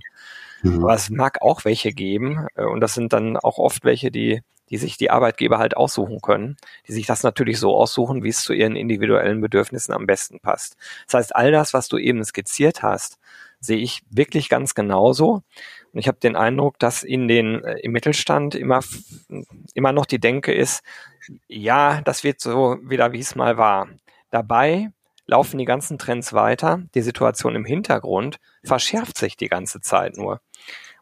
Mhm. 0.62 0.86
Aber 0.86 0.94
es 0.94 1.10
mag 1.10 1.42
auch 1.42 1.66
welche 1.66 1.92
geben, 1.92 2.48
äh, 2.56 2.64
und 2.64 2.80
das 2.80 2.94
sind 2.94 3.12
dann 3.12 3.36
auch 3.36 3.58
oft 3.58 3.84
welche, 3.84 4.10
die 4.10 4.42
die 4.70 4.78
sich 4.78 4.98
die 4.98 5.12
Arbeitgeber 5.12 5.60
halt 5.60 5.78
aussuchen 5.78 6.22
können, 6.22 6.58
die 6.88 6.94
sich 6.94 7.06
das 7.06 7.22
natürlich 7.22 7.60
so 7.60 7.76
aussuchen, 7.76 8.24
wie 8.24 8.30
es 8.30 8.42
zu 8.42 8.54
ihren 8.54 8.76
individuellen 8.76 9.42
Bedürfnissen 9.42 9.94
am 9.94 10.08
besten 10.08 10.40
passt. 10.40 10.78
Das 11.06 11.16
heißt, 11.16 11.36
all 11.36 11.52
das, 11.52 11.74
was 11.74 11.90
du 11.90 11.98
eben 11.98 12.24
skizziert 12.24 12.82
hast, 12.82 13.20
sehe 13.63 13.77
ich 13.77 14.03
wirklich 14.10 14.50
ganz 14.50 14.75
genauso. 14.75 15.43
Und 15.91 16.00
ich 16.00 16.08
habe 16.08 16.20
den 16.20 16.36
Eindruck, 16.36 16.79
dass 16.79 17.03
in 17.03 17.27
den 17.27 17.63
äh, 17.63 17.79
im 17.79 17.91
Mittelstand 17.91 18.55
immer 18.55 18.82
immer 19.74 19.91
noch 19.93 20.05
die 20.05 20.20
Denke 20.20 20.53
ist, 20.53 20.84
ja, 21.48 22.01
das 22.01 22.24
wird 22.24 22.41
so 22.41 22.77
wieder, 22.84 23.13
wie 23.13 23.20
es 23.20 23.36
mal 23.36 23.58
war. 23.58 23.88
Dabei 24.29 24.91
laufen 25.25 25.58
die 25.58 25.65
ganzen 25.65 25.98
Trends 25.98 26.34
weiter. 26.34 26.82
Die 26.96 27.01
Situation 27.01 27.55
im 27.55 27.65
Hintergrund 27.65 28.39
verschärft 28.63 29.17
sich 29.17 29.38
die 29.38 29.48
ganze 29.48 29.79
Zeit 29.82 30.17
nur. 30.17 30.41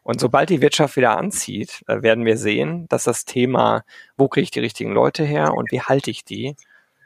Und 0.02 0.20
sobald 0.20 0.50
die 0.50 0.60
Wirtschaft 0.60 0.96
wieder 0.96 1.16
anzieht, 1.16 1.82
äh, 1.86 2.02
werden 2.02 2.24
wir 2.24 2.36
sehen, 2.36 2.86
dass 2.88 3.04
das 3.04 3.24
Thema, 3.24 3.84
wo 4.16 4.28
kriege 4.28 4.44
ich 4.44 4.50
die 4.50 4.60
richtigen 4.60 4.92
Leute 4.92 5.24
her 5.24 5.54
und 5.54 5.70
wie 5.70 5.80
halte 5.80 6.10
ich 6.10 6.24
die, 6.24 6.56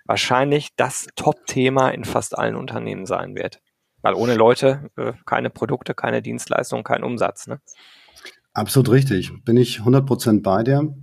wahrscheinlich 0.06 0.70
das 0.76 1.08
Top-Thema 1.16 1.90
in 1.90 2.04
fast 2.04 2.38
allen 2.38 2.56
Unternehmen 2.56 3.06
sein 3.06 3.34
wird. 3.34 3.60
Weil 4.06 4.14
ohne 4.14 4.36
Leute 4.36 4.88
äh, 4.96 5.14
keine 5.24 5.50
Produkte, 5.50 5.92
keine 5.92 6.22
Dienstleistungen, 6.22 6.84
kein 6.84 7.02
Umsatz. 7.02 7.48
Ne? 7.48 7.58
Absolut 8.52 8.90
richtig. 8.90 9.32
Bin 9.44 9.56
ich 9.56 9.80
100% 9.80 10.42
bei 10.42 10.62
dir. 10.62 10.94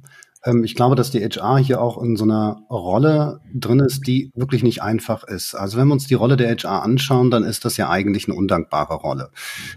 Ähm, 0.45 0.63
ich 0.63 0.73
glaube, 0.73 0.95
dass 0.95 1.11
die 1.11 1.19
HR 1.19 1.57
hier 1.59 1.81
auch 1.81 2.01
in 2.01 2.15
so 2.15 2.23
einer 2.23 2.61
Rolle 2.69 3.41
drin 3.53 3.81
ist, 3.81 4.07
die 4.07 4.31
wirklich 4.35 4.63
nicht 4.63 4.81
einfach 4.81 5.25
ist. 5.25 5.53
Also 5.53 5.77
wenn 5.77 5.89
wir 5.89 5.95
uns 5.95 6.07
die 6.07 6.13
Rolle 6.13 6.37
der 6.37 6.55
HR 6.55 6.81
anschauen, 6.81 7.29
dann 7.29 7.43
ist 7.43 7.65
das 7.65 7.75
ja 7.75 7.89
eigentlich 7.89 8.29
eine 8.29 8.37
undankbare 8.37 8.93
Rolle. 8.93 9.31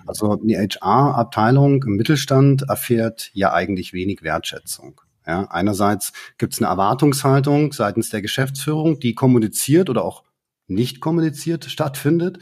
Also 0.07 0.37
die 0.37 0.57
HR-Abteilung 0.57 1.83
im 1.83 1.97
Mittelstand 1.97 2.63
erfährt 2.69 3.31
ja 3.33 3.53
eigentlich 3.53 3.93
wenig 3.93 4.23
Wertschätzung. 4.23 5.01
Ja, 5.27 5.49
einerseits 5.51 6.13
gibt 6.39 6.53
es 6.53 6.61
eine 6.61 6.69
Erwartungshaltung 6.69 7.73
seitens 7.73 8.09
der 8.09 8.23
Geschäftsführung, 8.23 9.01
die 9.01 9.17
kommuniziert 9.17 9.91
oder 9.91 10.05
auch 10.05 10.23
nicht 10.69 11.01
kommuniziert 11.01 11.65
stattfindet. 11.65 12.39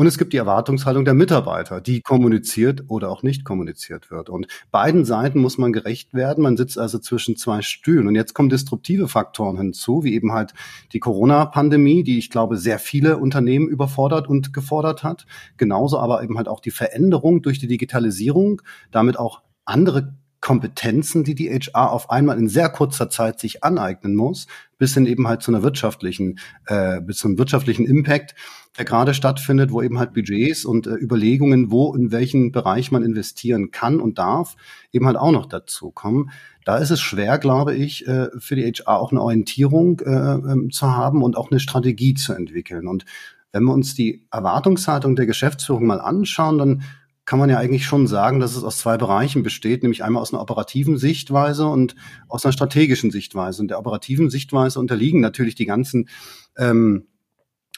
Und 0.00 0.06
es 0.06 0.16
gibt 0.16 0.32
die 0.32 0.38
Erwartungshaltung 0.38 1.04
der 1.04 1.12
Mitarbeiter, 1.12 1.82
die 1.82 2.00
kommuniziert 2.00 2.84
oder 2.88 3.10
auch 3.10 3.22
nicht 3.22 3.44
kommuniziert 3.44 4.10
wird. 4.10 4.30
Und 4.30 4.46
beiden 4.70 5.04
Seiten 5.04 5.40
muss 5.40 5.58
man 5.58 5.74
gerecht 5.74 6.14
werden. 6.14 6.42
Man 6.42 6.56
sitzt 6.56 6.78
also 6.78 6.98
zwischen 6.98 7.36
zwei 7.36 7.60
Stühlen. 7.60 8.08
Und 8.08 8.14
jetzt 8.14 8.32
kommen 8.32 8.48
disruptive 8.48 9.08
Faktoren 9.08 9.58
hinzu, 9.58 10.02
wie 10.02 10.14
eben 10.14 10.32
halt 10.32 10.54
die 10.94 11.00
Corona-Pandemie, 11.00 12.02
die 12.02 12.16
ich 12.16 12.30
glaube 12.30 12.56
sehr 12.56 12.78
viele 12.78 13.18
Unternehmen 13.18 13.68
überfordert 13.68 14.26
und 14.26 14.54
gefordert 14.54 15.04
hat. 15.04 15.26
Genauso 15.58 15.98
aber 15.98 16.22
eben 16.22 16.38
halt 16.38 16.48
auch 16.48 16.60
die 16.60 16.70
Veränderung 16.70 17.42
durch 17.42 17.58
die 17.58 17.68
Digitalisierung, 17.68 18.62
damit 18.90 19.18
auch 19.18 19.42
andere 19.66 20.14
Kompetenzen, 20.40 21.22
die 21.22 21.34
die 21.34 21.50
HR 21.50 21.92
auf 21.92 22.10
einmal 22.10 22.38
in 22.38 22.48
sehr 22.48 22.70
kurzer 22.70 23.10
Zeit 23.10 23.38
sich 23.38 23.62
aneignen 23.62 24.14
muss, 24.14 24.46
bis 24.78 24.94
hin 24.94 25.06
eben 25.06 25.28
halt 25.28 25.42
zu 25.42 25.50
einer 25.50 25.62
wirtschaftlichen, 25.62 26.38
äh, 26.66 27.00
bis 27.00 27.18
zum 27.18 27.36
wirtschaftlichen 27.36 27.84
Impact, 27.86 28.34
der 28.78 28.86
gerade 28.86 29.12
stattfindet, 29.12 29.70
wo 29.70 29.82
eben 29.82 29.98
halt 29.98 30.14
Budgets 30.14 30.64
und 30.64 30.86
äh, 30.86 30.94
Überlegungen, 30.94 31.70
wo 31.70 31.94
in 31.94 32.10
welchen 32.10 32.52
Bereich 32.52 32.90
man 32.90 33.02
investieren 33.02 33.70
kann 33.70 34.00
und 34.00 34.18
darf, 34.18 34.56
eben 34.92 35.06
halt 35.06 35.18
auch 35.18 35.32
noch 35.32 35.46
dazu 35.46 35.90
kommen. 35.90 36.30
Da 36.64 36.78
ist 36.78 36.90
es 36.90 37.00
schwer, 37.00 37.38
glaube 37.38 37.74
ich, 37.74 38.06
äh, 38.06 38.28
für 38.38 38.56
die 38.56 38.64
HR 38.64 39.00
auch 39.00 39.10
eine 39.10 39.22
Orientierung 39.22 40.00
äh, 40.00 40.10
ähm, 40.10 40.70
zu 40.70 40.90
haben 40.90 41.22
und 41.22 41.36
auch 41.36 41.50
eine 41.50 41.60
Strategie 41.60 42.14
zu 42.14 42.32
entwickeln. 42.32 42.86
Und 42.86 43.04
wenn 43.52 43.64
wir 43.64 43.74
uns 43.74 43.94
die 43.94 44.26
Erwartungshaltung 44.30 45.16
der 45.16 45.26
Geschäftsführung 45.26 45.86
mal 45.86 46.00
anschauen, 46.00 46.58
dann 46.58 46.82
kann 47.30 47.38
man 47.38 47.48
ja 47.48 47.58
eigentlich 47.58 47.86
schon 47.86 48.08
sagen, 48.08 48.40
dass 48.40 48.56
es 48.56 48.64
aus 48.64 48.78
zwei 48.78 48.96
Bereichen 48.96 49.44
besteht, 49.44 49.84
nämlich 49.84 50.02
einmal 50.02 50.20
aus 50.20 50.34
einer 50.34 50.42
operativen 50.42 50.98
Sichtweise 50.98 51.68
und 51.68 51.94
aus 52.26 52.44
einer 52.44 52.50
strategischen 52.50 53.12
Sichtweise. 53.12 53.62
Und 53.62 53.68
der 53.68 53.78
operativen 53.78 54.30
Sichtweise 54.30 54.80
unterliegen 54.80 55.20
natürlich 55.20 55.54
die 55.54 55.64
ganzen 55.64 56.08
ähm, 56.58 57.06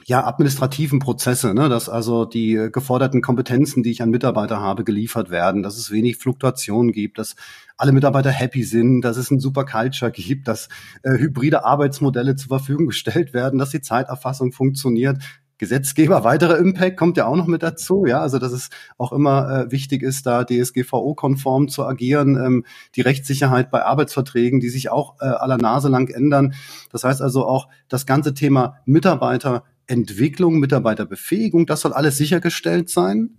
ja, 0.06 0.26
administrativen 0.26 1.00
Prozesse, 1.00 1.52
ne, 1.52 1.68
dass 1.68 1.90
also 1.90 2.24
die 2.24 2.70
geforderten 2.72 3.20
Kompetenzen, 3.20 3.82
die 3.82 3.90
ich 3.90 4.00
an 4.00 4.08
Mitarbeiter 4.08 4.58
habe, 4.58 4.84
geliefert 4.84 5.28
werden, 5.28 5.62
dass 5.62 5.76
es 5.76 5.90
wenig 5.90 6.16
Fluktuation 6.16 6.90
gibt, 6.90 7.18
dass 7.18 7.36
alle 7.76 7.92
Mitarbeiter 7.92 8.30
happy 8.30 8.62
sind, 8.62 9.02
dass 9.02 9.18
es 9.18 9.30
ein 9.30 9.38
super 9.38 9.66
Culture 9.66 10.10
gibt, 10.10 10.48
dass 10.48 10.70
äh, 11.02 11.18
hybride 11.18 11.66
Arbeitsmodelle 11.66 12.36
zur 12.36 12.48
Verfügung 12.48 12.86
gestellt 12.86 13.34
werden, 13.34 13.58
dass 13.58 13.68
die 13.68 13.82
Zeiterfassung 13.82 14.52
funktioniert, 14.52 15.18
Gesetzgeber, 15.62 16.24
weiterer 16.24 16.58
Impact 16.58 16.96
kommt 16.96 17.16
ja 17.16 17.26
auch 17.26 17.36
noch 17.36 17.46
mit 17.46 17.62
dazu, 17.62 18.04
ja, 18.04 18.20
also 18.20 18.40
dass 18.40 18.50
es 18.50 18.68
auch 18.98 19.12
immer 19.12 19.48
äh, 19.48 19.70
wichtig 19.70 20.02
ist, 20.02 20.26
da 20.26 20.42
DSGVO-konform 20.42 21.68
zu 21.68 21.86
agieren, 21.86 22.34
ähm, 22.34 22.64
die 22.96 23.00
Rechtssicherheit 23.00 23.70
bei 23.70 23.84
Arbeitsverträgen, 23.84 24.58
die 24.58 24.70
sich 24.70 24.90
auch 24.90 25.20
äh, 25.20 25.26
aller 25.26 25.58
Nase 25.58 25.88
lang 25.88 26.08
ändern. 26.08 26.54
Das 26.90 27.04
heißt 27.04 27.22
also 27.22 27.46
auch 27.46 27.68
das 27.86 28.06
ganze 28.06 28.34
Thema 28.34 28.78
Mitarbeiterentwicklung, 28.86 30.58
Mitarbeiterbefähigung, 30.58 31.66
das 31.66 31.82
soll 31.82 31.92
alles 31.92 32.16
sichergestellt 32.16 32.90
sein. 32.90 33.38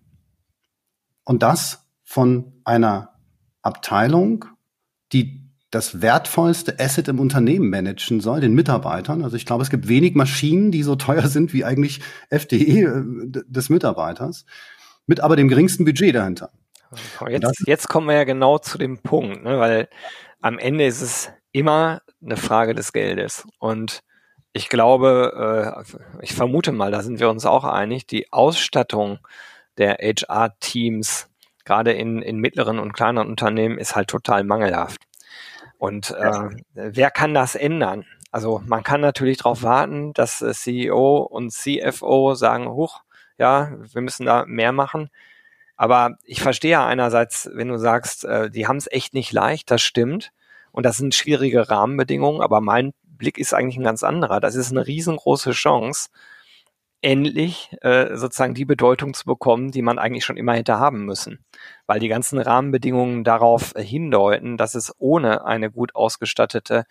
Und 1.25 1.43
das 1.43 1.85
von 2.05 2.53
einer 2.63 3.15
Abteilung, 3.63 4.45
die 5.11 5.42
das 5.73 6.03
wertvollste 6.03 6.79
Asset 6.79 7.07
im 7.07 7.19
Unternehmen 7.19 7.69
managen 7.69 8.21
soll, 8.21 8.41
den 8.41 8.53
Mitarbeitern. 8.53 9.23
Also 9.23 9.35
ich 9.35 9.45
glaube, 9.45 9.63
es 9.63 9.71
gibt 9.71 9.87
wenig 9.87 10.13
Maschinen, 10.13 10.71
die 10.71 10.83
so 10.83 10.95
teuer 10.95 11.27
sind 11.27 11.51
wie 11.51 11.65
eigentlich 11.65 11.99
FDE 12.29 12.81
äh, 12.81 13.43
des 13.47 13.69
Mitarbeiters, 13.69 14.45
mit 15.07 15.19
aber 15.19 15.35
dem 15.35 15.47
geringsten 15.47 15.83
Budget 15.83 16.13
dahinter. 16.13 16.51
Jetzt, 17.27 17.63
jetzt 17.65 17.89
kommen 17.89 18.07
wir 18.07 18.13
ja 18.13 18.23
genau 18.23 18.59
zu 18.59 18.77
dem 18.77 18.99
Punkt, 18.99 19.43
ne, 19.43 19.57
weil 19.57 19.89
am 20.41 20.59
Ende 20.59 20.85
ist 20.85 21.01
es 21.01 21.31
immer 21.51 22.01
eine 22.23 22.37
Frage 22.37 22.75
des 22.75 22.93
Geldes. 22.93 23.47
Und 23.57 24.03
ich 24.51 24.69
glaube, 24.69 25.83
äh, 25.87 26.21
ich 26.21 26.35
vermute 26.35 26.71
mal, 26.71 26.91
da 26.91 27.01
sind 27.01 27.19
wir 27.19 27.31
uns 27.31 27.47
auch 27.47 27.63
einig, 27.63 28.05
die 28.05 28.31
Ausstattung 28.31 29.17
der 29.79 29.97
HR-Teams, 29.99 31.29
gerade 31.65 31.93
in, 31.93 32.21
in 32.21 32.37
mittleren 32.37 32.77
und 32.77 32.93
kleineren 32.93 33.29
Unternehmen, 33.29 33.79
ist 33.79 33.95
halt 33.95 34.09
total 34.09 34.43
mangelhaft. 34.43 35.01
Und 35.83 36.11
äh, 36.11 36.49
wer 36.75 37.11
kann 37.11 37.33
das 37.33 37.55
ändern? 37.55 38.05
Also 38.31 38.61
man 38.65 38.83
kann 38.83 39.01
natürlich 39.01 39.39
darauf 39.39 39.63
warten, 39.63 40.13
dass 40.13 40.41
äh, 40.41 40.53
CEO 40.53 41.17
und 41.17 41.51
CFO 41.51 42.35
sagen, 42.35 42.69
huch, 42.69 43.01
ja, 43.37 43.73
wir 43.91 44.01
müssen 44.01 44.25
da 44.25 44.45
mehr 44.45 44.71
machen. 44.71 45.09
Aber 45.75 46.15
ich 46.23 46.41
verstehe 46.41 46.71
ja 46.71 46.87
einerseits, 46.87 47.49
wenn 47.53 47.67
du 47.67 47.77
sagst, 47.77 48.23
äh, 48.23 48.49
die 48.49 48.65
haben 48.65 48.77
es 48.77 48.89
echt 48.89 49.13
nicht 49.13 49.33
leicht, 49.33 49.71
das 49.71 49.81
stimmt. 49.81 50.31
Und 50.71 50.85
das 50.85 50.95
sind 50.95 51.15
schwierige 51.15 51.69
Rahmenbedingungen, 51.69 52.41
aber 52.41 52.61
mein 52.61 52.93
Blick 53.03 53.37
ist 53.37 53.53
eigentlich 53.53 53.75
ein 53.75 53.83
ganz 53.83 54.03
anderer. 54.03 54.39
Das 54.39 54.55
ist 54.55 54.71
eine 54.71 54.87
riesengroße 54.87 55.51
Chance, 55.51 56.11
endlich 57.03 57.69
äh, 57.81 58.15
sozusagen 58.15 58.53
die 58.53 58.65
Bedeutung 58.65 59.13
zu 59.13 59.25
bekommen, 59.25 59.71
die 59.71 59.81
man 59.81 59.99
eigentlich 59.99 60.25
schon 60.25 60.37
immer 60.37 60.53
hätte 60.53 60.79
haben 60.79 61.05
müssen. 61.05 61.43
Weil 61.85 61.99
die 61.99 62.07
ganzen 62.07 62.39
Rahmenbedingungen 62.39 63.23
darauf 63.23 63.75
äh, 63.75 63.83
hindeuten, 63.83 64.57
dass 64.57 64.73
es 64.73 64.93
ohne 64.97 65.45
eine 65.45 65.69
gut 65.69 65.95
ausgestattete 65.95 66.85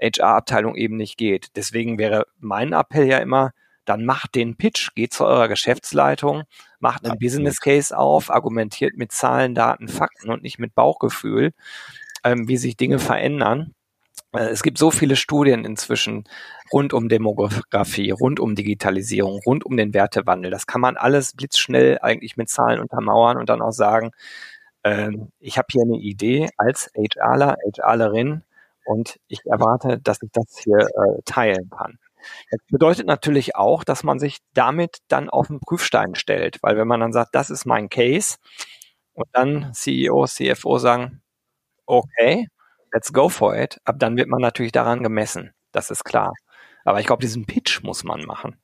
HR-Abteilung 0.00 0.74
eben 0.74 0.96
nicht 0.96 1.18
geht. 1.18 1.56
Deswegen 1.56 1.98
wäre 1.98 2.26
mein 2.38 2.72
Appell 2.72 3.06
ja 3.06 3.18
immer, 3.18 3.52
dann 3.84 4.04
macht 4.04 4.34
den 4.34 4.56
Pitch, 4.56 4.94
geht 4.94 5.12
zu 5.12 5.24
eurer 5.24 5.48
Geschäftsleitung, 5.48 6.44
macht 6.78 7.04
einen 7.04 7.18
Business 7.18 7.60
Case 7.60 7.96
auf, 7.96 8.30
argumentiert 8.30 8.96
mit 8.96 9.12
Zahlen, 9.12 9.54
Daten, 9.54 9.88
Fakten 9.88 10.30
und 10.30 10.42
nicht 10.42 10.58
mit 10.58 10.74
Bauchgefühl, 10.74 11.52
ähm, 12.24 12.48
wie 12.48 12.56
sich 12.56 12.76
Dinge 12.76 12.98
verändern 12.98 13.74
es 14.32 14.62
gibt 14.62 14.78
so 14.78 14.90
viele 14.90 15.16
Studien 15.16 15.64
inzwischen 15.64 16.24
rund 16.72 16.92
um 16.92 17.08
Demografie, 17.08 18.10
rund 18.10 18.40
um 18.40 18.54
Digitalisierung, 18.54 19.40
rund 19.46 19.64
um 19.64 19.76
den 19.76 19.94
Wertewandel. 19.94 20.50
Das 20.50 20.66
kann 20.66 20.80
man 20.80 20.96
alles 20.96 21.32
blitzschnell 21.34 21.98
eigentlich 22.02 22.36
mit 22.36 22.48
Zahlen 22.50 22.80
untermauern 22.80 23.38
und 23.38 23.48
dann 23.48 23.62
auch 23.62 23.72
sagen, 23.72 24.10
ähm, 24.84 25.32
ich 25.40 25.58
habe 25.58 25.68
hier 25.72 25.82
eine 25.82 25.98
Idee 25.98 26.48
als 26.56 26.90
HRler, 26.94 27.56
HRlerin 27.76 28.42
und 28.84 29.18
ich 29.28 29.40
erwarte, 29.46 29.98
dass 29.98 30.22
ich 30.22 30.30
das 30.32 30.58
hier 30.62 30.78
äh, 30.78 31.22
teilen 31.24 31.70
kann. 31.70 31.98
Das 32.50 32.60
bedeutet 32.70 33.06
natürlich 33.06 33.56
auch, 33.56 33.84
dass 33.84 34.02
man 34.04 34.18
sich 34.18 34.38
damit 34.54 34.98
dann 35.08 35.30
auf 35.30 35.48
den 35.48 35.60
Prüfstein 35.60 36.14
stellt, 36.14 36.58
weil 36.62 36.76
wenn 36.76 36.88
man 36.88 37.00
dann 37.00 37.12
sagt, 37.12 37.34
das 37.34 37.50
ist 37.50 37.64
mein 37.66 37.88
Case 37.88 38.36
und 39.14 39.28
dann 39.32 39.72
CEO, 39.74 40.26
CFO 40.26 40.78
sagen, 40.78 41.22
okay, 41.86 42.48
let's 42.92 43.12
go 43.12 43.28
for 43.28 43.56
it, 43.56 43.80
ab 43.84 43.96
dann 43.98 44.16
wird 44.16 44.28
man 44.28 44.40
natürlich 44.40 44.72
daran 44.72 45.02
gemessen. 45.02 45.52
Das 45.72 45.90
ist 45.90 46.04
klar. 46.04 46.32
Aber 46.84 47.00
ich 47.00 47.06
glaube, 47.06 47.22
diesen 47.22 47.46
Pitch 47.46 47.82
muss 47.82 48.04
man 48.04 48.24
machen. 48.24 48.56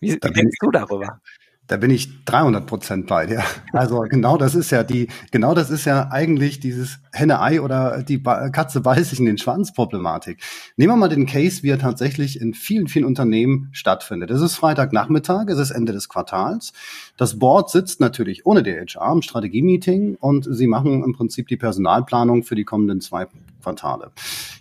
Wie, 0.00 0.14
wie 0.14 0.18
denkst 0.32 0.58
du 0.60 0.70
darüber? 0.70 1.20
Da 1.68 1.76
bin 1.76 1.90
ich 1.90 2.24
300 2.24 2.66
Prozent 2.66 3.06
bei 3.06 3.26
dir. 3.26 3.44
Also 3.74 4.00
genau 4.00 4.38
das 4.38 4.54
ist 4.54 4.70
ja 4.70 4.82
die, 4.82 5.08
genau 5.30 5.54
das 5.54 5.68
ist 5.68 5.84
ja 5.84 6.08
eigentlich 6.10 6.60
dieses 6.60 6.98
Henne-Ei 7.12 7.60
oder 7.60 8.02
die 8.02 8.22
Katze 8.22 8.80
beißt 8.80 9.10
sich 9.10 9.20
in 9.20 9.26
den 9.26 9.36
Schwanz 9.36 9.74
Problematik. 9.74 10.40
Nehmen 10.76 10.94
wir 10.94 10.96
mal 10.96 11.08
den 11.08 11.26
Case, 11.26 11.62
wie 11.62 11.68
er 11.68 11.78
tatsächlich 11.78 12.40
in 12.40 12.54
vielen, 12.54 12.88
vielen 12.88 13.04
Unternehmen 13.04 13.68
stattfindet. 13.72 14.30
Es 14.30 14.40
ist 14.40 14.56
Freitagnachmittag, 14.56 15.48
es 15.48 15.58
ist 15.58 15.70
Ende 15.70 15.92
des 15.92 16.08
Quartals. 16.08 16.72
Das 17.18 17.38
Board 17.38 17.70
sitzt 17.70 18.00
natürlich 18.00 18.46
ohne 18.46 18.62
DHR 18.62 19.12
im 19.12 19.20
Strategie-Meeting 19.20 20.16
und 20.18 20.48
sie 20.50 20.66
machen 20.66 21.04
im 21.04 21.12
Prinzip 21.12 21.48
die 21.48 21.58
Personalplanung 21.58 22.44
für 22.44 22.54
die 22.54 22.64
kommenden 22.64 23.02
zwei 23.02 23.26
Quartale. 23.62 24.10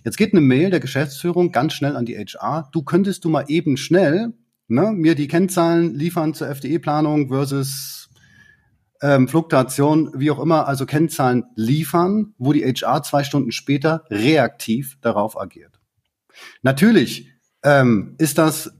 Jetzt 0.03 0.17
geht 0.17 0.33
eine 0.33 0.41
Mail 0.41 0.71
der 0.71 0.81
Geschäftsführung 0.81 1.53
ganz 1.53 1.71
schnell 1.71 1.95
an 1.95 2.05
die 2.05 2.17
HR. 2.17 2.67
Du 2.73 2.81
könntest 2.81 3.23
du 3.23 3.29
mal 3.29 3.45
eben 3.47 3.77
schnell 3.77 4.33
ne, 4.67 4.91
mir 4.91 5.15
die 5.15 5.27
Kennzahlen 5.27 5.93
liefern 5.95 6.33
zur 6.33 6.49
FDE-Planung 6.49 7.29
versus 7.29 8.09
ähm, 9.01 9.27
Fluktuation, 9.27 10.11
wie 10.15 10.31
auch 10.31 10.39
immer, 10.39 10.67
also 10.67 10.85
Kennzahlen 10.85 11.45
liefern, 11.55 12.33
wo 12.37 12.53
die 12.53 12.63
HR 12.63 13.03
zwei 13.03 13.23
Stunden 13.23 13.51
später 13.51 14.05
reaktiv 14.09 14.97
darauf 15.01 15.39
agiert. 15.39 15.79
Natürlich 16.61 17.31
ähm, 17.63 18.15
ist 18.17 18.37
das 18.37 18.71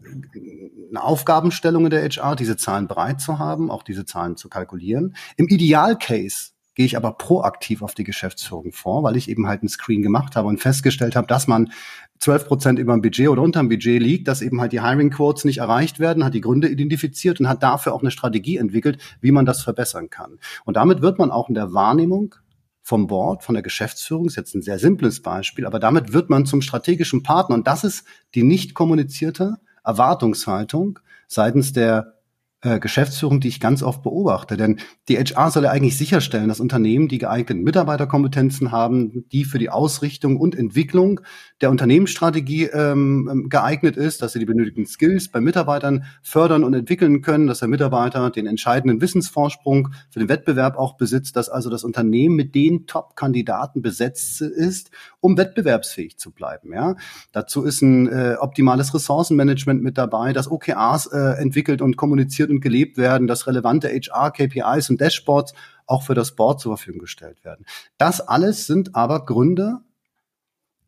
eine 0.90 1.04
Aufgabenstellung 1.04 1.86
in 1.86 1.90
der 1.90 2.08
HR, 2.08 2.36
diese 2.36 2.58
Zahlen 2.58 2.88
bereit 2.88 3.22
zu 3.22 3.40
haben, 3.40 3.70
auch 3.70 3.84
diese 3.84 4.06
Zahlen 4.06 4.38
zu 4.38 4.50
kalkulieren. 4.50 5.16
Im 5.36 5.48
Idealcase 5.48 6.52
gehe 6.76 6.86
ich 6.86 6.96
aber 6.96 7.14
proaktiv 7.14 7.82
auf 7.82 7.96
die 7.96 8.04
Geschäftsführung 8.04 8.72
vor, 8.72 9.04
weil 9.04 9.18
ich 9.18 9.30
eben 9.30 9.48
halt 9.48 9.64
ein 9.64 9.68
Screen 9.68 10.04
gemacht 10.04 10.36
habe 10.36 10.48
und 10.48 10.62
festgestellt 10.62 11.16
habe, 11.16 11.28
dass 11.28 11.48
man 11.48 11.72
12 12.20 12.48
Prozent 12.48 12.80
über 12.80 12.94
dem 12.94 13.02
Budget 13.02 13.30
oder 13.30 13.42
unter 13.42 13.60
dem 13.60 13.70
Budget 13.70 14.02
liegt, 14.02 14.28
dass 14.28 14.42
eben 14.42 14.60
halt 14.62 14.72
die 14.72 14.82
Hiring 14.82 15.10
Quotes 15.10 15.46
nicht 15.46 15.60
erreicht 15.60 16.00
werden, 16.00 16.24
hat 16.24 16.34
die 16.34 16.42
Gründe 16.42 16.68
identifiziert 16.68 17.40
und 17.40 17.48
hat 17.48 17.64
dafür 17.64 17.94
auch 17.94 18.02
eine 18.02 18.12
Strategie 18.12 18.58
entwickelt, 18.58 19.00
wie 19.22 19.32
man 19.32 19.46
das 19.46 19.62
verbessern 19.62 20.10
kann. 20.10 20.40
Und 20.66 20.78
damit 20.78 21.02
wird 21.02 21.20
man 21.20 21.32
auch 21.32 21.50
in 21.50 21.56
der 21.56 21.74
Wahrnehmung 21.74 22.36
vom 22.82 23.08
Board, 23.08 23.44
von 23.44 23.54
der 23.54 23.64
Geschäftsführung, 23.64 24.28
ist 24.28 24.38
jetzt 24.38 24.56
ein 24.56 24.62
sehr 24.62 24.80
simples 24.80 25.22
Beispiel, 25.22 25.66
aber 25.66 25.80
damit 25.80 26.14
wird 26.14 26.30
man 26.30 26.46
zum 26.46 26.62
strategischen 26.62 27.22
Partner 27.22 27.56
und 27.56 27.68
das 27.68 27.84
ist 27.84 28.06
die 28.34 28.44
nicht 28.44 28.74
kommunizierte 28.74 29.58
Erwartungshaltung 29.84 31.00
seitens 31.28 31.74
der 31.74 32.17
äh, 32.62 32.80
Geschäftsführung, 32.80 33.40
die 33.40 33.50
ich 33.50 33.60
ganz 33.60 33.84
oft 33.84 34.02
beobachte. 34.02 34.58
Denn 34.58 34.80
die 35.10 35.18
HR 35.18 35.52
soll 35.52 35.66
ja 35.66 35.70
eigentlich 35.70 35.96
sicherstellen, 35.96 36.48
dass 36.48 36.60
Unternehmen 36.60 37.08
die 37.08 37.20
geeigneten 37.20 37.64
Mitarbeiterkompetenzen 37.64 38.72
haben, 38.72 39.26
die 39.32 39.44
für 39.44 39.60
die 39.60 39.70
Ausrichtung 39.70 40.38
und 40.38 40.56
Entwicklung 40.56 41.22
der 41.62 41.70
Unternehmensstrategie 41.70 42.66
ähm, 42.66 43.30
ähm, 43.32 43.50
geeignet 43.50 43.96
ist, 43.96 44.24
dass 44.24 44.34
sie 44.34 44.40
die 44.40 44.46
benötigten 44.46 44.88
Skills 44.88 45.28
bei 45.28 45.40
Mitarbeitern 45.40 46.06
fördern 46.24 46.64
und 46.64 46.74
entwickeln 46.74 47.22
können, 47.22 47.46
dass 47.46 47.60
der 47.60 47.68
Mitarbeiter 47.68 48.32
den 48.32 48.48
entscheidenden 48.48 49.02
Wissensvorsprung 49.02 49.90
für 50.10 50.20
den 50.20 50.30
Wettbewerb 50.30 50.78
auch 50.78 50.98
besitzt, 50.98 51.36
dass 51.36 51.50
also 51.50 51.70
das 51.70 51.84
Unternehmen 51.84 52.36
mit 52.36 52.56
den 52.56 52.88
Top-Kandidaten 52.88 53.84
besetzt 53.84 54.42
ist, 54.42 54.90
um 55.20 55.38
wettbewerbsfähig 55.38 56.18
zu 56.18 56.32
bleiben. 56.32 56.74
Ja? 56.74 56.96
Dazu 57.34 57.64
ist 57.64 57.84
ein 57.84 58.08
äh, 58.08 58.36
optimales 58.40 58.96
Ressourcenmanagement 58.96 59.84
mit 59.84 59.98
dabei, 59.98 60.34
dass 60.34 60.50
OKRs 60.50 61.08
äh, 61.08 61.40
entwickelt 61.40 61.84
und 61.84 61.98
kommuniziert 61.98 62.47
und 62.50 62.62
gelebt 62.62 62.98
werden, 62.98 63.28
dass 63.28 63.48
relevante 63.48 63.90
HR-KPIs 63.90 64.90
und 64.90 65.02
Dashboards 65.02 65.54
auch 65.86 66.04
für 66.04 66.16
das 66.16 66.36
Board 66.36 66.60
zur 66.60 66.78
Verfügung 66.78 67.00
gestellt 67.00 67.44
werden. 67.44 67.66
Das 67.98 68.22
alles 68.22 68.68
sind 68.68 68.96
aber 68.96 69.26
Gründe, 69.26 69.80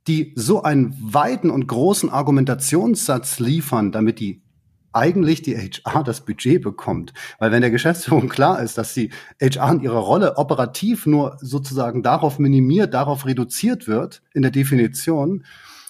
die 0.07 0.33
so 0.35 0.63
einen 0.63 0.95
weiten 0.99 1.49
und 1.49 1.67
großen 1.67 2.09
Argumentationssatz 2.09 3.39
liefern, 3.39 3.91
damit 3.91 4.19
die 4.19 4.41
eigentlich 4.91 5.41
die 5.41 5.55
HR 5.55 6.03
das 6.03 6.25
Budget 6.25 6.61
bekommt. 6.61 7.13
Weil 7.37 7.51
wenn 7.51 7.61
der 7.61 7.71
Geschäftsführung 7.71 8.27
klar 8.29 8.61
ist, 8.61 8.77
dass 8.77 8.93
die 8.93 9.11
HR 9.41 9.73
in 9.73 9.81
ihrer 9.81 9.99
Rolle 9.99 10.37
operativ 10.37 11.05
nur 11.05 11.37
sozusagen 11.39 12.03
darauf 12.03 12.39
minimiert, 12.39 12.93
darauf 12.93 13.25
reduziert 13.25 13.87
wird 13.87 14.21
in 14.33 14.41
der 14.41 14.51
Definition, 14.51 15.45